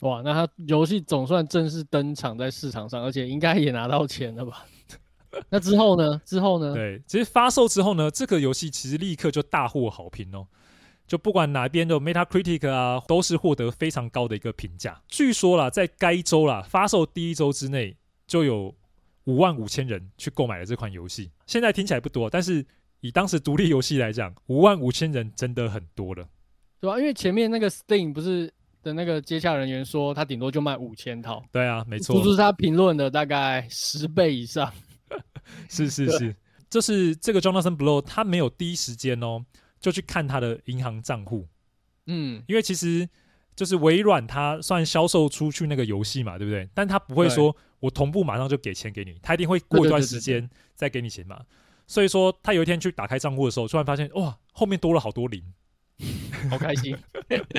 [0.00, 4.64] 哇，那它游戏总算正式登场在市场上，而且应该也拿到钱了吧？
[5.50, 6.20] 那之后呢？
[6.24, 6.72] 之后呢？
[6.72, 10.46] 对，其实发售之后呢，这个游戏其实立刻就大获好评哦。
[11.06, 15.02] 就不管哪边的 Metacritic 啊，都是获得非常高的一个评价。
[15.08, 17.96] 据说啦，在该周啦发售第一周之内，
[18.26, 18.74] 就有
[19.24, 21.30] 五万五千人去购买了这款游戏。
[21.46, 22.64] 现在听起来不多，但是
[23.00, 26.28] 以当时独立游戏来讲，五万五千人真的很多了，
[26.80, 26.98] 对吧、啊？
[26.98, 31.44] 因为前面那个 Steam 不是的那个接洽人员说，他顶多就卖五千套。
[31.52, 34.72] 对啊，没错，足足是他评论的大概十倍以上。
[35.68, 36.36] 是是是，
[36.68, 39.44] 就是这个 Jonathan Blow 他没有第一时间哦。
[39.80, 41.46] 就去看他的银行账户，
[42.06, 43.08] 嗯，因为其实
[43.54, 46.68] 就是微软，它算销售出去那个游戏嘛，对不对？
[46.74, 51.40] 但他不会说我同步马上就给钱给你，他一定会过一段时间再给你钱嘛。
[51.88, 55.42] 所以说，他有一天去打开账户的时候，突然发现哇，后面多了好多零，
[56.48, 56.96] 好开心，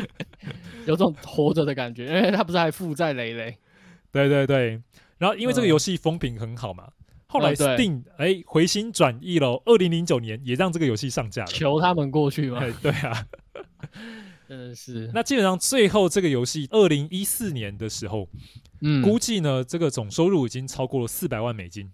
[0.87, 3.57] 有种活着的感觉，因为他不是还负债累累。
[4.13, 4.81] 对对对，
[5.17, 6.85] 然后因为这个游戏风评很好嘛。
[6.87, 6.93] 嗯
[7.31, 12.57] 后来 Steam 哎、欸、回心转意了，二零零九年也让这个游戏上架了，求他们过去吗？
[12.59, 13.27] 欸、对啊，
[14.49, 15.11] 真的是。
[15.13, 18.27] 那基本上最后这个游戏二零一四年的时候，
[18.81, 21.91] 嗯，估计呢这个总收入已经超过了四百万美金。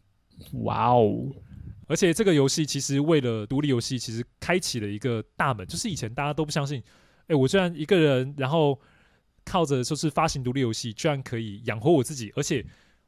[0.64, 1.28] 哇哦！
[1.88, 8.80] 而且这个游戏其实为了独立游戏，其实开启了一个大门，就是以前大家都不相信，哎、欸，我居然一个人，然后
[9.44, 12.66] 靠着就是发行独立游戏，居然可以养活我自己，而且。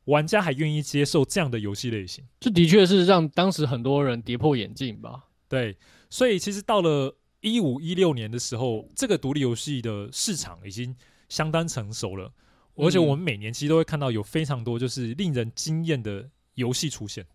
[0.08, 5.26] 玩家还愿意接受这样的游戏类型，这的确是让当时很多人跌破眼镜吧？
[5.50, 5.78] 对，
[6.10, 10.96] 所以其实到了一五一六年的时候，这个独立游戏的市场已经
[11.28, 12.32] 相当成熟了，
[12.76, 17.26] 而且我们每年其实都会看到有非常多就是令人惊艳的游戏出现。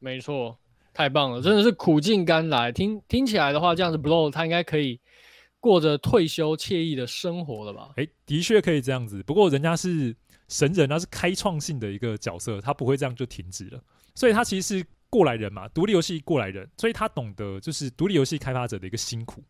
[0.00, 0.58] 没错，
[0.92, 2.70] 太棒了，真的是苦尽甘来。
[2.72, 5.00] 听听起来的话，这样子 Blow 他应该可以
[5.60, 7.90] 过着退休惬意的生活了吧？
[7.96, 10.14] 诶，的确可以这样子，不过人家是。
[10.48, 13.82] 神人，他是开创性的一个角色，他不会这样就停止了，
[14.14, 19.42] 所以他其实是过来人嘛，独立游戏过来人，所以他懂得就是独立游戏开发者的一个辛苦。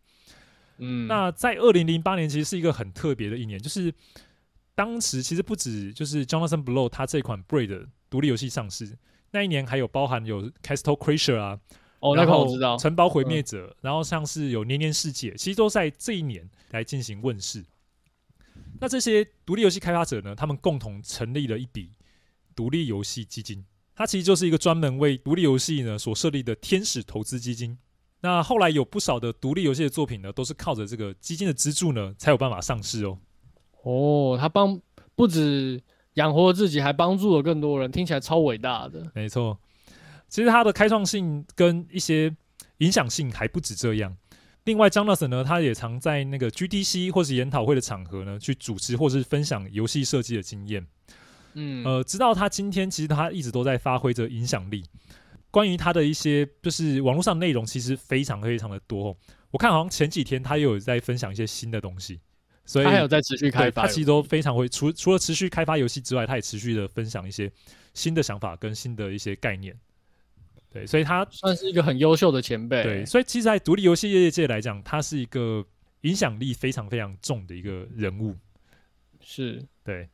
[0.78, 3.92] 嗯，那在二零零八年其实是一个很特别的一年，就是
[4.76, 8.96] 当时其实不止就是 Jonathan Blow 他这款 Braid 的独立游戏上市，
[9.32, 11.58] 那一年还有包含有 Castle Crasher 啊，
[12.00, 17.64] 哦，那个我知道，城堡毁灭者，嗯、然后像是有年年世界，其实都在这一年来进行问世。
[18.80, 21.90] 那这些独立游戏开发者呢，他们共同成立了一笔
[22.54, 23.64] 独立游戏基金，
[23.94, 27.78] 它其实就是一个专门为独立游戏呢所设立的天使投资基金。
[28.20, 33.18] 那后来有不少的独立游戏的作品呢，都是靠着这个基金的资助呢，才有办法上市哦。
[33.82, 34.80] 哦，他帮
[35.14, 35.82] 不止
[36.14, 39.10] 养活了自己，还帮助了更多人，听起来超伟大的。
[39.14, 39.58] 没错，
[40.28, 42.34] 其实它的开创性跟一些
[42.78, 44.16] 影响性还不止这样。
[44.64, 50.86] 另外，Jonathan 呢，他也常在那个 GDC 或是研讨会的场合呢，去主持或是分享游戏设计的经验。
[51.54, 54.84] 嗯，呃，直到他今天，其实他一直都在发挥着影响力。
[55.50, 59.16] 关于他的一些就是网络上内容，其实非常非常的多哦。
[59.50, 62.20] 我看好像前几天他又有在分享一些新的东西，
[62.72, 63.82] 所以他还有在持续开发。
[63.82, 67.52] 他其实都非常会，除除了持续开发游戏之外，他也持续的分享一些
[67.92, 69.78] 新的想法跟新的一些概念。
[70.72, 72.82] 对，所以他算是一个很优秀的前辈。
[72.82, 75.62] 对，所以其实，在独立游戏业界来讲，他是一个
[76.00, 78.34] 影响力非常非常重的一个人物。
[79.20, 80.08] 是，对，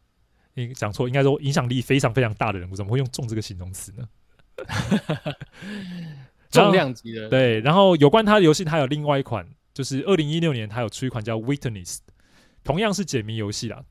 [0.55, 4.09] 你讲错，应该说影响力非常非常大的人物，怎么会用“重”这个形容词呢？
[6.51, 7.29] 重量级的。
[7.29, 11.97] 对，然后有关他的游戏，他有另外一款，就是二零一六年他有出一款叫《Witness》，
[12.69, 13.83] 同样是解谜游戏啦。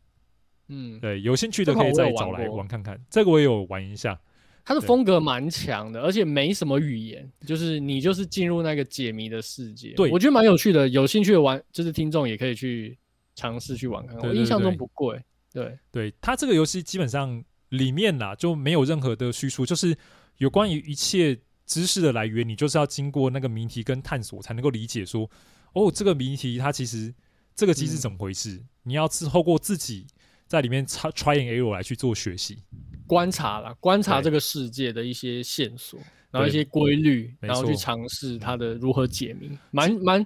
[0.68, 2.96] 嗯，对，有兴趣的可以再找来玩看看。
[3.10, 4.20] 这个我也有玩一下。
[4.64, 9.94] 它的风格蛮强的，而且没什么语言，就是你就是进入那个解谜的世界。
[9.96, 12.96] 对，我觉得蛮有趣的，有兴趣的玩，就是听众也可以去
[13.34, 15.20] 尝试去玩看我印象中不贵。
[15.52, 19.98] 对对，它这个游戏基本上里面啦就没有任何的叙述，就是
[20.38, 21.36] 有关于一切
[21.66, 25.28] 知识的来源，你就是要经过那个谜题跟探索才能够理解说，
[25.74, 27.12] 哦，这个谜题它其实
[27.58, 28.52] 这个机制怎么回事？
[28.52, 30.08] 嗯、你要透过自己
[30.48, 32.60] 在里面 try and error 来去做学习。
[33.08, 40.26] 观察了，观察这个世界的一些线索，然后一些规律，然后去尝试它的如何解谜，蛮蛮，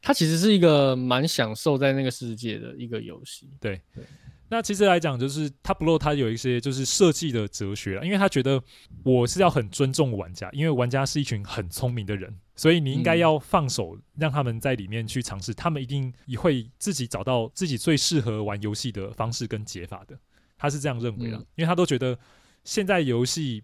[0.00, 3.50] 它其实是一个蛮享受在那个世界的一个游戏。
[3.60, 4.04] 对，对，
[4.52, 8.60] 那其实来讲，就是他 Blow 他有一些就是设计的哲学，因为他觉得
[9.04, 20.18] 我是要很尊重玩家，因为玩家是一群很聪明的人，所以你应该要放手让他们在里面去尝试，他们一定也会自己找到自己最适合玩游戏的方式跟解法的。
[20.58, 22.18] 他是这样认为的，嗯、因为他都觉得
[22.64, 23.62] 现在游戏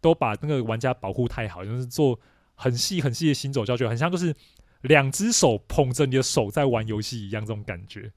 [0.00, 2.18] 都把那个玩家保护太好，就是做
[2.54, 4.34] 很细很细的行走教学，很像就是
[4.80, 8.10] 两只手捧着你的手在玩游戏一样，这种感觉。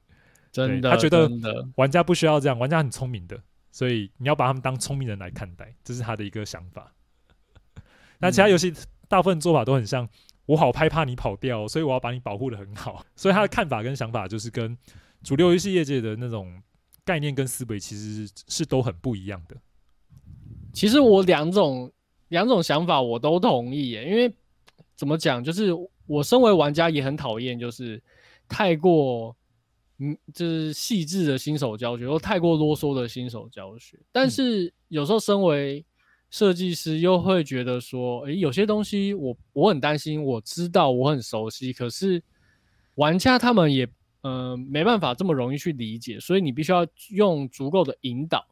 [0.52, 1.30] 真的，他觉得
[1.76, 3.40] 玩家不需要这样，玩家很聪明的，
[3.72, 6.92] 所以你要把他们当聪明人来看待，这是他的一个想法。
[8.20, 8.74] 那其他游戏
[9.08, 10.08] 大部分做法都很像，
[10.46, 13.06] 我好害怕你跑掉，所以我要把你保护的很好。
[13.16, 14.78] 所以他的看法跟想法就是跟
[15.24, 16.62] 主流游戏业界的那种
[17.06, 19.56] 概念跟思维其实是都很不一样的。
[20.74, 21.92] 其实我两种
[22.30, 24.34] 两种想法我都同意耶，因为
[24.96, 25.72] 怎么讲，就是
[26.06, 28.02] 我身为玩家也很讨厌，就是
[28.48, 29.36] 太过
[30.00, 33.98] 嗯，就是细致的新手教学或太过啰嗦的新手教学。
[34.12, 35.86] 但是有时候身为
[36.30, 42.22] 设计师又会觉得说，诶，有些东西我我很担心，我知道我很熟悉，可是
[42.96, 43.86] 玩家他们也
[44.22, 48.46] 嗯、呃、没办法这么容易去理解，所以你必须要用足够的引导。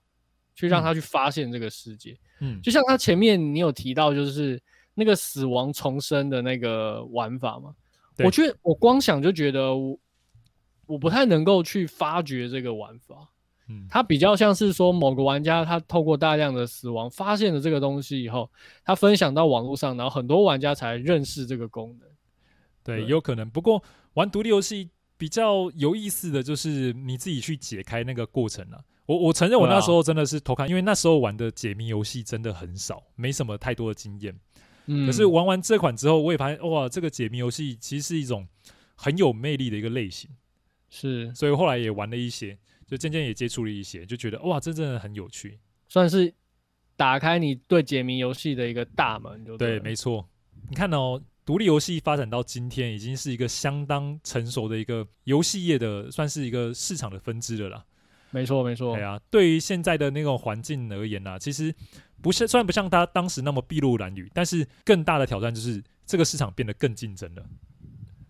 [0.58, 4.58] 去让他去发现这个世界，嗯，就像他前面你有提到，就是
[4.93, 7.75] 那个死亡重生的那个玩法嘛，
[8.19, 9.99] 我觉得我光想就觉得我
[10.87, 13.29] 我不太能够去发掘这个玩法，
[13.67, 18.49] 嗯，它比较像是说某个玩家他透过大量的死亡发现了这个东西以后，
[18.83, 22.09] 他分享到网络上，然后很多玩家才认识这个功能，
[22.83, 23.49] 对，对有可能。
[23.49, 28.83] 不过玩独立游戏比较有意思的就是你自己去解开那个过程了。
[29.07, 34.35] 我我承认，我那时候真的是偷看，因为那时候玩的解谜游戏真的很少，没什么太多的经验。
[34.87, 38.47] 嗯，可是玩完这款之后，我也发现，哇，这个解谜游戏其实是一种
[38.95, 40.31] 很有魅力的一个类型。
[40.95, 46.34] 是，所以后来也玩了一些，就渐渐也接触了一些，就觉得哇，这真的很有趣，算是
[46.95, 49.77] 打开你对解谜游戏的一个大门就对。
[49.77, 50.25] 对，没错。
[50.69, 57.86] 你看哦，独立游戏发展到今天，已经是一个相当成熟的一个游戏业的，算是一个市场的分支了啦。
[58.31, 58.95] 没错，没错。
[58.95, 61.75] 对啊，对于现在的那种环境而言呢、啊，其实
[62.21, 67.45] 不是，虽然不像他当时那么筚路蓝缕，但是更大的挑战就是这个市场变得更竞争了。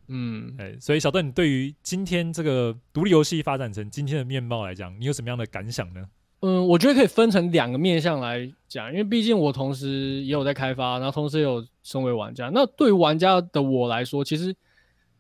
[0.08, 6.04] 嗯，哎，所以小邓，你对于今天这个独立游戏发展成今天的面貌来讲，你有什么样的感想呢？
[6.42, 12.50] 嗯，我觉得可以分成两个面向来讲，因为毕竟我同时也有在开发，然后同时也有身为玩家。
[12.54, 14.56] 那对于玩家的我来说，其实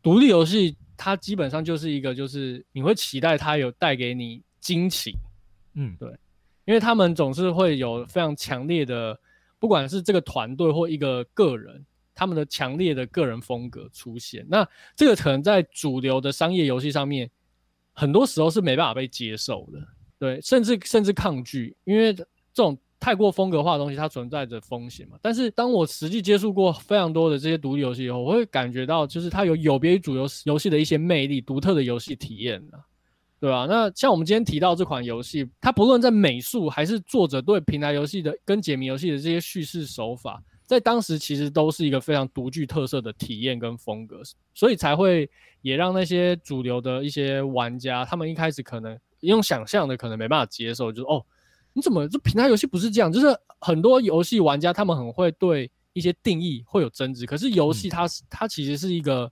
[0.01, 4.41] 独立游戏它基本上就是一个，就是你会期待它有带给你。
[4.65, 5.15] 惊喜，
[5.75, 6.09] 嗯，对，
[6.65, 9.15] 因为他们总是会有非常强烈的，
[9.59, 11.85] 不管是这个团队或一个个人，
[12.15, 14.45] 他们的强烈的个人风格出现。
[14.49, 17.30] 那这个可能在主流的商业游戏上面，
[17.93, 19.80] 很多时候是没办法被接受的，
[20.17, 25.17] 对，甚至甚至抗拒，因为这种太过风格化的东西，它存在着风险嘛。
[25.21, 32.80] 但是当我实际接触过非常多的这些独立游戏以后，我会感觉到，就是它有有别于主流游戏的一些魅力，独特的游戏体验啊。
[33.38, 33.67] 对吧？
[33.69, 44.21] 那像我们今天提到这款游戏，它不论在美术还是作者对平台游戏的跟解谜游戏的这些叙事手法，在当时其实都是一个非常独具特色的体验跟风格，
[44.54, 45.30] 所以才会
[45.62, 51.25] 也让那些主流的一些玩家，他们一开始可能用想象的可能没办法接受，就是哦，
[51.73, 53.12] 你怎么这平台游戏不是这样？
[53.12, 53.28] 就是
[53.60, 59.32] 很多游戏玩家他们很会对一些定义会有争执，可是游戏它是它其实是一个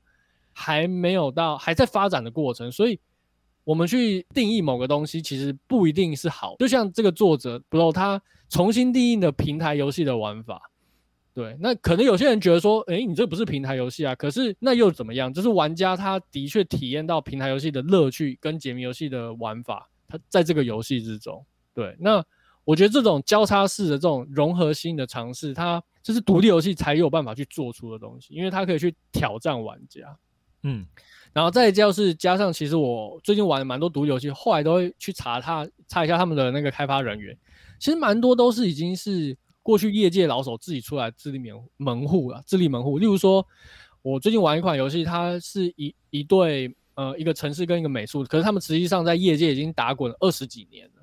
[0.51, 2.99] 还没有到还在发展的过程，所以。
[3.65, 6.57] 我们去定义某个东西，其实不一定是好。
[6.59, 10.61] 就像这个作者 Blow 他重新定义的平台游戏的玩法，
[11.33, 14.13] 对，那可能有些人觉得说，诶，你这不是平台游戏啊。
[14.13, 15.33] 可是那又怎么样？
[15.33, 21.43] 就是玩家他的确体验到平台游戏的乐趣跟解谜游戏的玩法，他在这个游戏之中，
[21.73, 21.95] 对。
[21.99, 22.23] 那
[22.63, 30.15] 我觉得这种交叉式的这种融合性的尝试，它就是独立游戏才有办法去做出的东西，因为它可以去挑战玩家，
[30.61, 30.85] 嗯。
[31.33, 37.35] 然后再就是加上，其实我最近玩了蛮多独立游戏，后来都会去查他查一下他们的那个开发人员，
[37.79, 42.99] 其实蛮多都是已经是过去业界老手自己出来自立门门户了，自立门户。
[42.99, 43.43] 例如说，
[44.03, 51.01] 我最近玩一款游戏，它是一一对呃一个城市跟一个美术，可是他们实际上在业界已经打滚了二十几年了。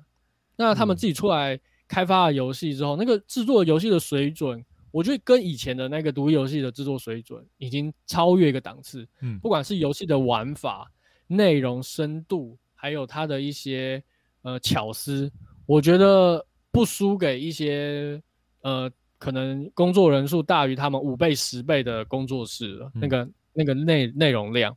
[0.55, 4.63] 那他们自己出来开发了游戏之后，那个制作游戏的水准。
[4.91, 10.91] 我觉得跟以前的那个独立游戏的制作水准已经超越一个档次，嗯，不管是游戏的玩法、
[11.27, 14.03] 内容深度，还有它的一些
[14.41, 15.31] 呃巧思，
[15.65, 18.21] 我觉得不输给一些
[18.61, 24.75] 呃可能工作人数大于他们五倍、十倍的工作室了，那个那个内内容量。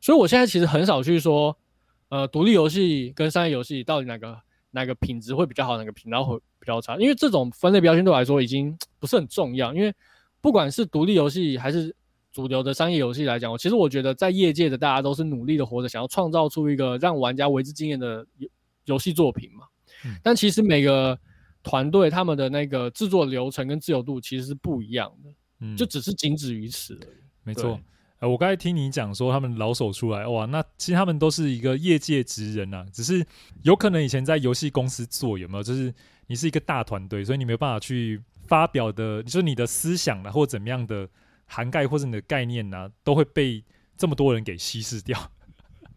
[0.00, 1.56] 所以我现在其实很少去说，
[2.08, 4.38] 呃，独立游戏跟商业游戏到底哪个
[4.70, 6.38] 哪个品质会比较好，哪个品质会。
[6.64, 9.74] 比较差，因为这种分类标签对我来说已经不是很重要。
[9.74, 9.92] 因为
[10.40, 11.94] 不管是独立游戏还是
[12.32, 18.48] 主流的商业游戏来讲，我其实我觉得在业界的大家都是努力的活着，想要创造出一个让玩家为之惊艳的游
[18.86, 19.66] 游戏作品嘛。
[20.06, 20.16] 嗯。
[20.22, 21.18] 但其实每个
[21.64, 27.16] 团队他们的那个制作流程跟自由度其实是不一样的，嗯，就只是仅止于此而已。
[27.42, 27.80] 没错。
[28.20, 33.26] 呃，我刚才听你讲说他们老手出来，哇，那其实他们都是一个业界职人啊，只是
[33.64, 35.62] 有可能以前在游戏公司做，有没有？
[35.64, 35.92] 就是。
[36.26, 41.06] 你是一个大团队，所以你没有办法去发表的，就是你的思想啊，或怎么样的
[41.44, 43.62] 涵盖或者你的概念呢、啊，都会被
[43.94, 45.30] 这么多人给稀释掉。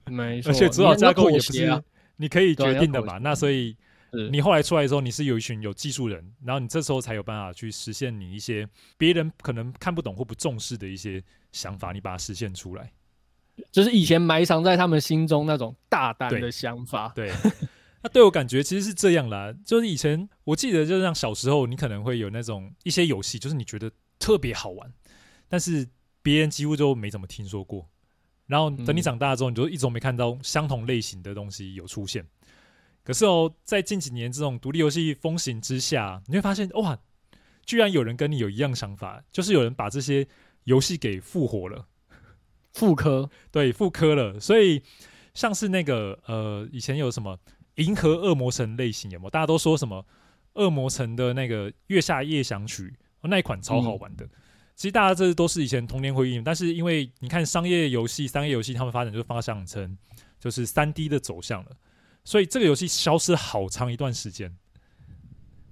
[0.03, 1.81] 没错， 而且主导架构也不是你，
[2.17, 3.17] 你可以决定的嘛。
[3.19, 3.73] 那所以
[4.31, 12.91] 你后来出来的时候，你是有一群有技术人，然后你这时候才有办法去实现你一些别人可能看不懂或不重视的一些想法，你把它实现出来。
[13.71, 17.11] 就是以前埋藏在他们心中那种大胆的想法。
[17.15, 17.51] 对，对
[18.03, 19.51] 那对我感觉其实是这样啦。
[19.65, 24.93] 就是以前我记得，就是像小时候，你可能会有那种一些游戏，就是你觉得特别好玩，
[25.49, 25.87] 但是
[26.21, 27.89] 别人几乎就没怎么听说过。
[28.45, 32.25] 然后等你长大之后，你就一直都没看到相同类型的东西有出现。
[33.07, 36.99] 可是哦，在近几年这种独立游戏风行之下，你会发现哇，
[37.65, 40.27] 居然有人跟你有一样想法，就是有人把这些
[40.65, 41.87] 游戏给复活了。
[42.73, 44.37] 复刻， 对，复刻了。
[44.37, 44.83] 所以
[45.33, 47.37] 像是那个呃，以前有什么
[47.75, 49.29] 《银河恶魔城》类型有没有？
[49.29, 50.05] 大家都说什么
[50.61, 52.93] 《恶魔城》的那个《月下夜想曲》
[53.29, 54.25] 那一款超好玩的。
[54.25, 54.29] 嗯、
[54.75, 59.97] 其实大家这都是以前童年回忆，但是因为你看商业游戏、商业游戏他们发展就发向成
[60.37, 61.71] 就是三 D 的走向了，
[62.27, 64.53] 所以这个游戏消失好长一段时间。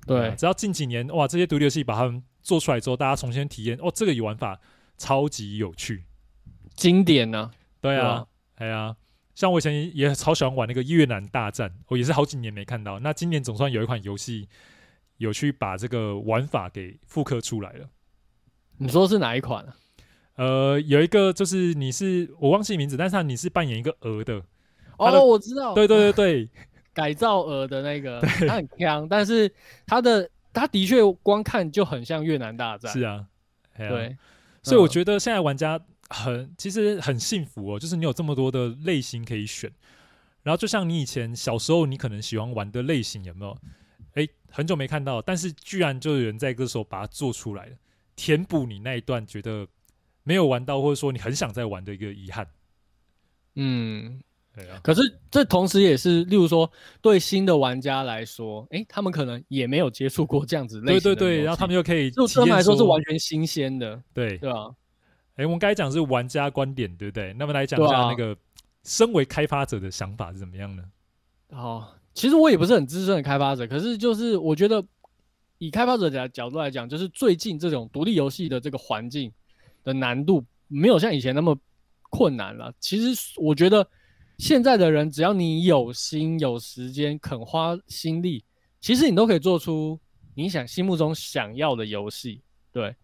[0.07, 4.57] 对，直到近几年哇，这些独立游戏把它们做出来之后，大家重新体验哦，这个玩法
[4.97, 6.05] 超级有趣。
[6.73, 7.51] 经典呢、啊？
[7.81, 8.25] 对啊，
[8.55, 8.95] 哎呀、啊，
[9.33, 12.99] 像我以前也超喜欢玩那个越南大战，我也是好几年没看到。
[12.99, 14.47] 那今年总算有一款游戏
[15.17, 17.89] 有去把这个玩法给复刻出来了。
[18.77, 19.75] 你说是哪一款啊？
[20.35, 24.41] 呃，有一个就是你是我忘记名字，但是你是扮演一个鹅的。
[24.97, 25.73] 哦，我知道。
[25.73, 26.49] 对对对对，
[26.93, 29.51] 改造鹅的那个，它很强，但是
[29.85, 32.91] 它的它的确光看就很像越南大战。
[32.91, 33.27] 是啊，
[33.73, 34.17] 啊对，
[34.63, 35.79] 所以我觉得现在玩家。
[36.07, 39.71] 很，其实很幸福哦，就是你有这么多的类型可以选，
[40.43, 43.57] 然后就像你以前小时候，你可能喜欢玩的类型有没有？
[44.13, 47.75] 诶，很久没看到，但是居然就有人在这时候把它做出来了，
[48.15, 49.67] 填补你那一段觉得
[50.21, 52.47] 没有玩到，或者说你很想再玩的一个遗憾。
[53.55, 54.23] 嗯，对
[54.69, 54.79] 啊。
[54.83, 56.69] 可是这同时也是，例如说
[57.01, 61.01] 对新的玩家来说，诶，他们可能也没有接触过这样子类型的。
[61.01, 64.01] 对对对，然后他们就可以，就对他们来说是完全新鲜的。
[64.13, 64.67] 对，对啊。
[65.35, 67.33] 哎、欸，我们刚才讲是玩家观点，对不对？
[67.33, 68.33] 那么来讲一下那个
[68.83, 70.83] 身为开发者的想法是怎么样呢？
[71.49, 74.81] 哦，其实我也不是很资深的开发者，可是就是我觉得
[75.57, 79.29] 以开发者的角度来讲，就是最近这种独立游戏的这个环境
[79.83, 81.57] 的难度没有像以前那么
[82.09, 82.73] 困难了。
[82.79, 83.85] 其实我觉得
[84.37, 88.43] 现在的人，只要你有心、有时间、肯花心力，
[88.81, 89.99] 其实你都可以做出
[90.33, 92.95] 你想心目中想要的游戏，对。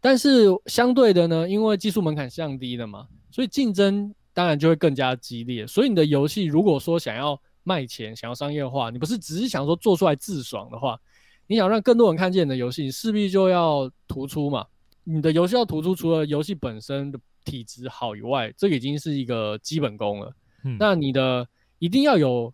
[0.00, 5.64] 但是相对的呢，因为技术门槛降低了嘛，所以竞争当然就会更加激烈。
[5.64, 10.98] 所以你的游戏如果说想要卖钱、想要商业化，你不是只是想说做出来自爽的话，
[11.46, 14.66] 你想让更多人看见你的游戏，你势必就要突出嘛。
[15.04, 20.34] 你的游戏要突出，除了游戏本身的体质好以外，这已经是一个基本功了。
[20.64, 21.48] 嗯，那你的
[21.78, 22.52] 一定要有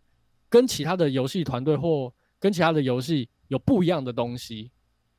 [0.49, 4.71] 跟其他的游戏团队或跟其他的游戏有不一样的东西，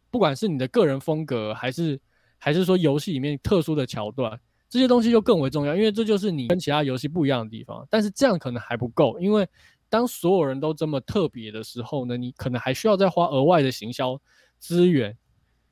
[0.10, 2.00] 不管是你的个人风格还是。
[2.42, 7.86] 还是说游戏里面特殊的桥段，这些东西就更为重要，因为这就是你跟其他游戏不一样的地方。
[7.90, 9.46] 但是这样可能还不够，因为
[9.90, 14.18] 当所有人都这么特别的时候呢，你可能还需要再花额外的行销
[14.58, 15.18] 资源，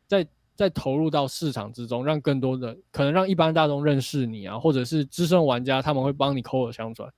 [0.08, 0.28] 再
[0.58, 7.10] 再投入到市场之中，让更多的可能让一般大众认识你啊，或者是资深玩家他们会帮你口耳相传。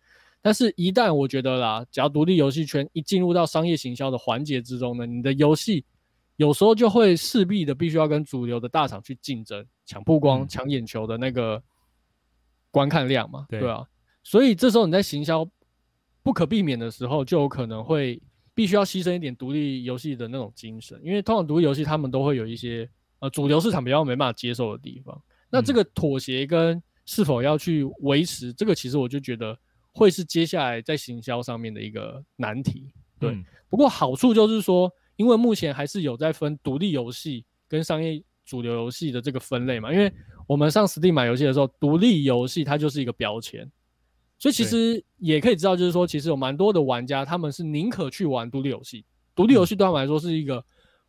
[0.42, 5.84] 但是，一旦我觉得啦，只要独立游戏圈一进入到商业行销的环节之中呢，你的游戏。
[6.36, 11.62] 有时候就会势必的必须要跟主流的大厂去竞争，抢曝光、抢眼球的那个
[12.72, 13.86] 观看量嘛，对，对啊。
[14.24, 15.46] 所以这时候你在行销
[16.24, 18.22] 不可避免的时候，就有可能会
[18.54, 22.90] 必须要牺牲一点独立游戏的那种精神，因为通常独立游戏他们都会有一些
[23.20, 25.22] 呃主流市场比较没办法接受的地方。
[25.50, 29.58] 那这个妥协跟是否要去维持，这个其实我就觉得
[29.94, 32.92] 会是接下来在行销上面的一个难题。
[33.20, 34.92] 对，嗯、不过好处就是说。
[35.20, 40.10] 因为目前还是有在分独立游戏跟商业主流游戏的这个分类嘛，因为
[40.48, 43.70] 我们上 Steam 买游戏的时候，独立游戏它就是一个标签，
[44.38, 49.04] 所以其实也可以知道，就是说其实有蛮多的玩家他们是宁可去玩独立游戏，
[49.36, 50.64] 独立游戏对他们来说是一个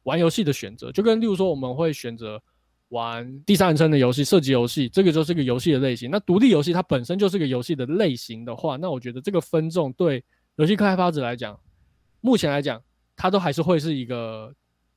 [0.05, 2.43] 玩游戏的选择，就跟例如说我们会选择
[2.89, 6.11] 玩第三人称的游戏、射击游戏，这个就是个游戏的类型。
[6.11, 10.25] 那独立游戏它本身就是个游戏的类型的话，那我觉得这个分众对
[10.57, 11.59] 游戏开发者来讲，
[12.21, 12.81] 目前来讲。
[13.23, 14.51] 它都还是会是一个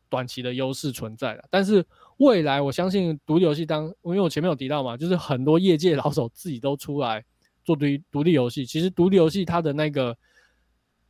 [0.07, 1.85] 短期的优势存在的，但是
[2.19, 7.21] 未来我相信独立游戏当，因为我前面有提到嘛，就是很多业界老手自己都出来
[7.65, 10.17] 做独独立游戏，其实独立游戏它的那个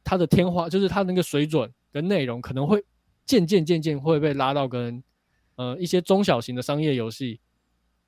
[0.03, 2.83] 它的天花，就是它那个水准跟内容可能会
[3.25, 5.03] 渐渐渐渐会被拉到跟
[5.55, 7.39] 呃一些中小型的商业游戏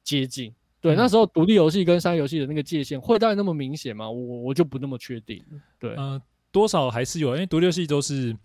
[0.04, 0.54] 接近。
[0.82, 4.10] 对，嗯、那时候独立游戏跟商业游戏的那个界限会到那么明显吗？
[4.10, 5.44] 我我就不那么确定。
[5.80, 8.38] 对，嗯、呃，多少还是有，因为独立游戏都是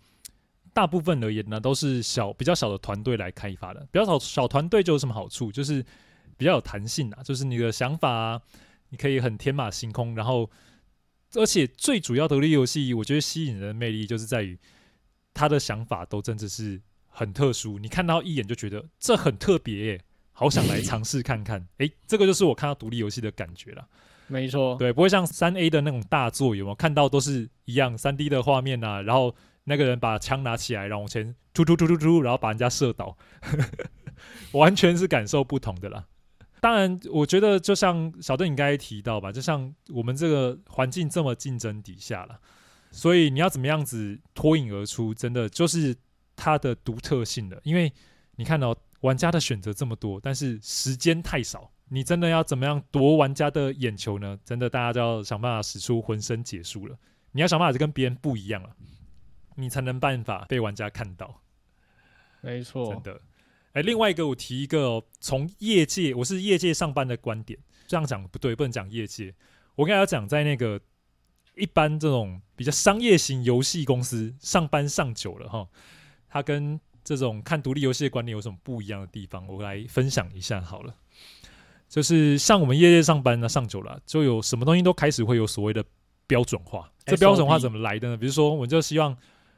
[0.73, 3.79] 大部分而言呢，都是小比较小的团队来开发的。
[3.91, 5.51] 比较小小团队就有什么好处？
[5.51, 5.85] 就是
[6.35, 8.41] 比较有弹性啊，就是你的想法啊，
[8.89, 10.15] 你可以很天马行空。
[10.15, 10.49] 然后，
[11.35, 14.57] 而且最主要独立游戏，我觉得吸引人的魅力就是在于
[15.33, 20.01] 他的想法都真的是很特殊，你看到一眼就觉得这很特别耶。
[20.33, 23.87] 好想来尝试看看， 诶、欸，这个就是我看到独立游戏的感觉了。
[24.27, 29.01] 没错，对，不会像三 A 的那种大作，有没有看到都是一样三 D 的画面啊？
[29.01, 33.15] 然后那个人把枪拿起来，然后往前突突突突突，然后把人家射倒，
[34.53, 36.05] 完全是感受不同的啦。
[36.61, 42.39] 当然，我觉得就像小邓你刚才提到吧，就像我们这个环境这么竞争底下了，
[42.91, 45.95] 所以你要怎么样子脱颖而出，真的就是
[46.35, 47.91] 它的独特性了，因为
[48.35, 48.77] 你看到。
[49.01, 54.37] 玩家的选择这么多，但是时间太少，你真的要怎么样夺玩家的眼球呢？
[54.45, 56.95] 真的，大家就要想办法使出浑身解数了。
[57.31, 58.69] 你要想办法跟别人不一样了，
[59.55, 61.41] 你才能办法被玩家看到。
[62.41, 63.19] 没错，真的。
[63.69, 69.33] 哎、欸，另外一个我提一个从业界，我是业界上班的观点，这样讲不对，不能讲业界。
[69.73, 70.79] 我跟大家讲，在那个
[71.61, 75.67] 一般这种比较商业型游戏公司上班上久了哈，
[76.27, 79.47] 它跟这种看独立游戏的观念有什么不一样的地方？
[79.47, 80.95] 我来分享一下好了。
[81.87, 85.85] 就是像我们业界上班呢，上久了，就有什么东西都开始会有所谓的
[86.25, 86.91] 标准化。
[87.05, 88.17] 这标准化怎么来的呢？
[88.17, 89.15] 比如说，我们就希望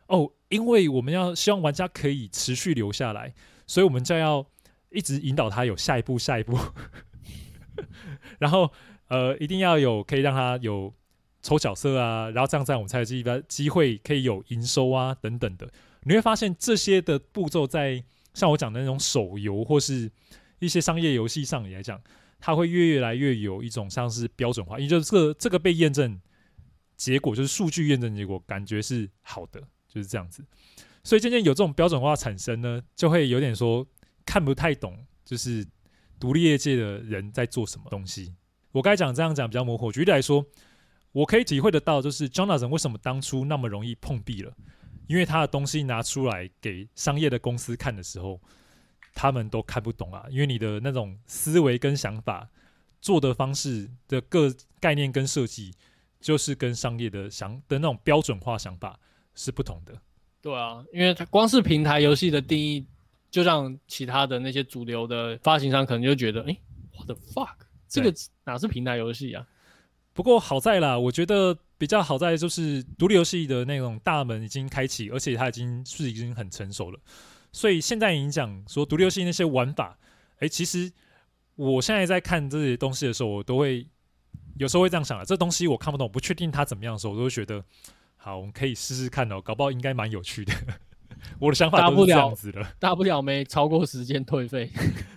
[0.07, 3.33] 哦，因为我们要希望玩家可以持续留下来，
[3.65, 4.45] 所以我们就要
[4.89, 6.57] 一直引导他有下一步、下一步。
[8.39, 8.71] 然后
[9.07, 10.93] 呃，一定要有可以让他有
[11.43, 15.69] 抽角色啊，然后这样这样我们才有机机会可以有营收啊等等的。
[16.03, 20.09] 你会发现这些的步骤，在像我讲的那种手游或是
[20.59, 22.01] 一些商业游戏上来讲，
[22.39, 26.19] 它会越来越有一种像是标准化，也就是这个这个被验证
[26.95, 30.43] 结果，就是数据验证结果，感觉是好的，就是这样子。
[31.03, 33.85] 所以渐渐有这种标准化产生呢，就会有点说
[34.25, 35.65] 看不太懂，就是
[36.17, 38.33] 独立业界的人在做什么东西。
[38.71, 39.91] 我该讲这样讲比较模糊。
[39.91, 40.45] 举例来说，
[41.13, 44.53] 我可以体会得到，就是 Jonathan 为什么当初那么容易碰壁了。
[45.05, 48.39] 因为他的东西拿出来给商业的公司看的时候，
[49.13, 50.25] 他们都看不懂啊。
[50.29, 52.49] 因为你的那种思维跟想法、
[53.01, 55.73] 做的方式的各概念跟设计，
[56.21, 58.97] 就是跟商业的想的那种标准化想法
[59.35, 59.93] 是不同的。
[60.41, 62.87] 对啊，因为它光是平台游戏的定义，
[63.29, 66.57] 就让其他的那些主流的发行商可能就觉得，哎
[66.95, 67.55] ，what the fuck，
[67.89, 68.11] 这个
[68.45, 69.45] 哪是平台游戏啊？
[70.13, 71.57] 不过好在啦，我觉得。
[71.75, 76.99] 比较好在就是独立游戏的那种大门已经开启，而且它已经是已经很成熟了。
[77.51, 79.97] 所以现在你讲说独立游戏那些玩法，
[80.39, 80.89] 哎，其实
[81.55, 83.85] 我现在在看这些东西的时候，我都会
[84.55, 87.61] 有时候会这样想啊，这东西我看不懂，不确定它怎么样的时候，我都会觉得
[88.15, 90.53] 好，我们可以试试看哦，搞不好应该蛮有趣的。
[91.37, 94.71] 我的想法都是这样子的，大不了没超过时间退费。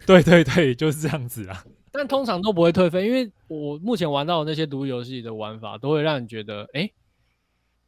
[0.04, 1.64] 对对对，就是这样子啊。
[1.96, 6.92] 但通常都不会退费，因为我目前玩到的那些独立游戏的玩法，都会让你觉得哎、欸、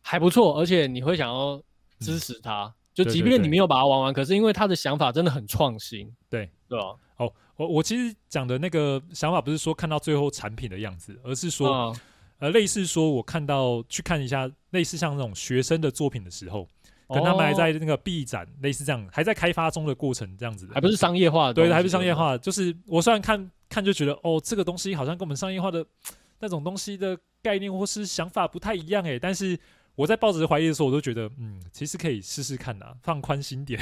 [0.01, 1.63] 还不错，而且你会想要
[2.01, 2.65] 支持它。
[2.65, 6.95] 嗯、就即便你没有把它玩完，可是因为他的想法真的很创新，对对啊。
[7.19, 11.97] 哦，我我其实讲的那个想法不是说看到最后产品的样子，而是说、嗯、
[12.39, 16.67] 呃类似说我看到去看一下类似像那种学生的作品的时候。
[17.11, 22.37] 跟他们还在那个 B 展，哦、类似这样，还在开发中的过程，这样子的，还不是商业化的，对，还不是商业化。
[22.37, 25.85] 就是我虽然看看就觉得，哦，这个东西好像跟我们商业化的
[26.41, 29.19] 那种东西的概念或是想法不太一样诶。
[29.19, 29.59] 但是
[29.95, 33.81] 我在抱着怀疑的时候，我都觉得，嗯，其实可以试试看呐，放宽心点。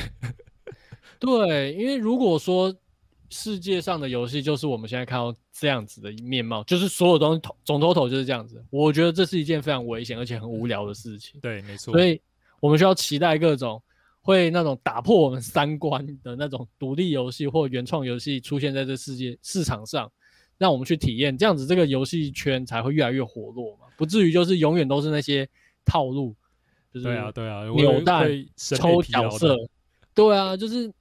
[1.21, 2.75] 对，因为如果说
[3.31, 11.41] 世界上的游戏就是我们现在看到这样子的面貌，就是所有东西总 total 就是这样子，我觉得这是一件非常危险而且很无聊的事情。
[11.41, 11.93] 对，没错。
[11.93, 12.21] 所以。
[12.59, 13.81] 我们需要期待各种
[14.27, 20.11] 会那种打破我们三观的那种独立游戏或原创游戏出现在这世界市场上，
[20.59, 25.49] 让我们去体验，这样子这个游戏圈才会越来越活络嘛，不至于就是永远都是那些
[25.85, 26.35] 套路，
[26.93, 29.57] 就是对啊对啊，扭蛋抽角色，
[30.13, 30.93] 对啊，就是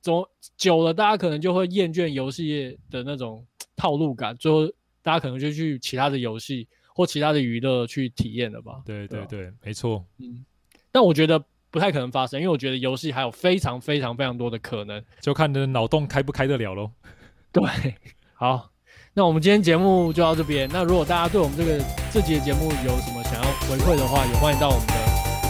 [0.00, 0.26] 总
[0.56, 4.66] 久了，大家可能就会厌倦游戏的那种套路感，最后
[5.02, 8.82] 大家可能就去其他的游戏或其他的娱乐去体验了吧？
[8.84, 10.44] 对对对，对没错，嗯。
[10.90, 11.42] 但我觉得
[11.72, 16.90] 不太可能发生，因为我觉得游戏还有非常非常非常多的可能，就看你的脑洞开不开得了喽。
[17.50, 17.62] 对，
[18.36, 18.68] 好，
[19.14, 20.68] 那我们今天节目就到这边。
[20.72, 24.94] 那如果大家对我们这个这集的节目有什么想要回馈的话，也欢迎到我们的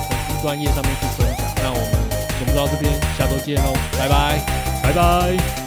[0.08, 1.44] 粉丝专业上面去分享。
[1.56, 4.38] 那我们节目到这边，下周见喽，拜拜，
[4.82, 5.61] 拜拜。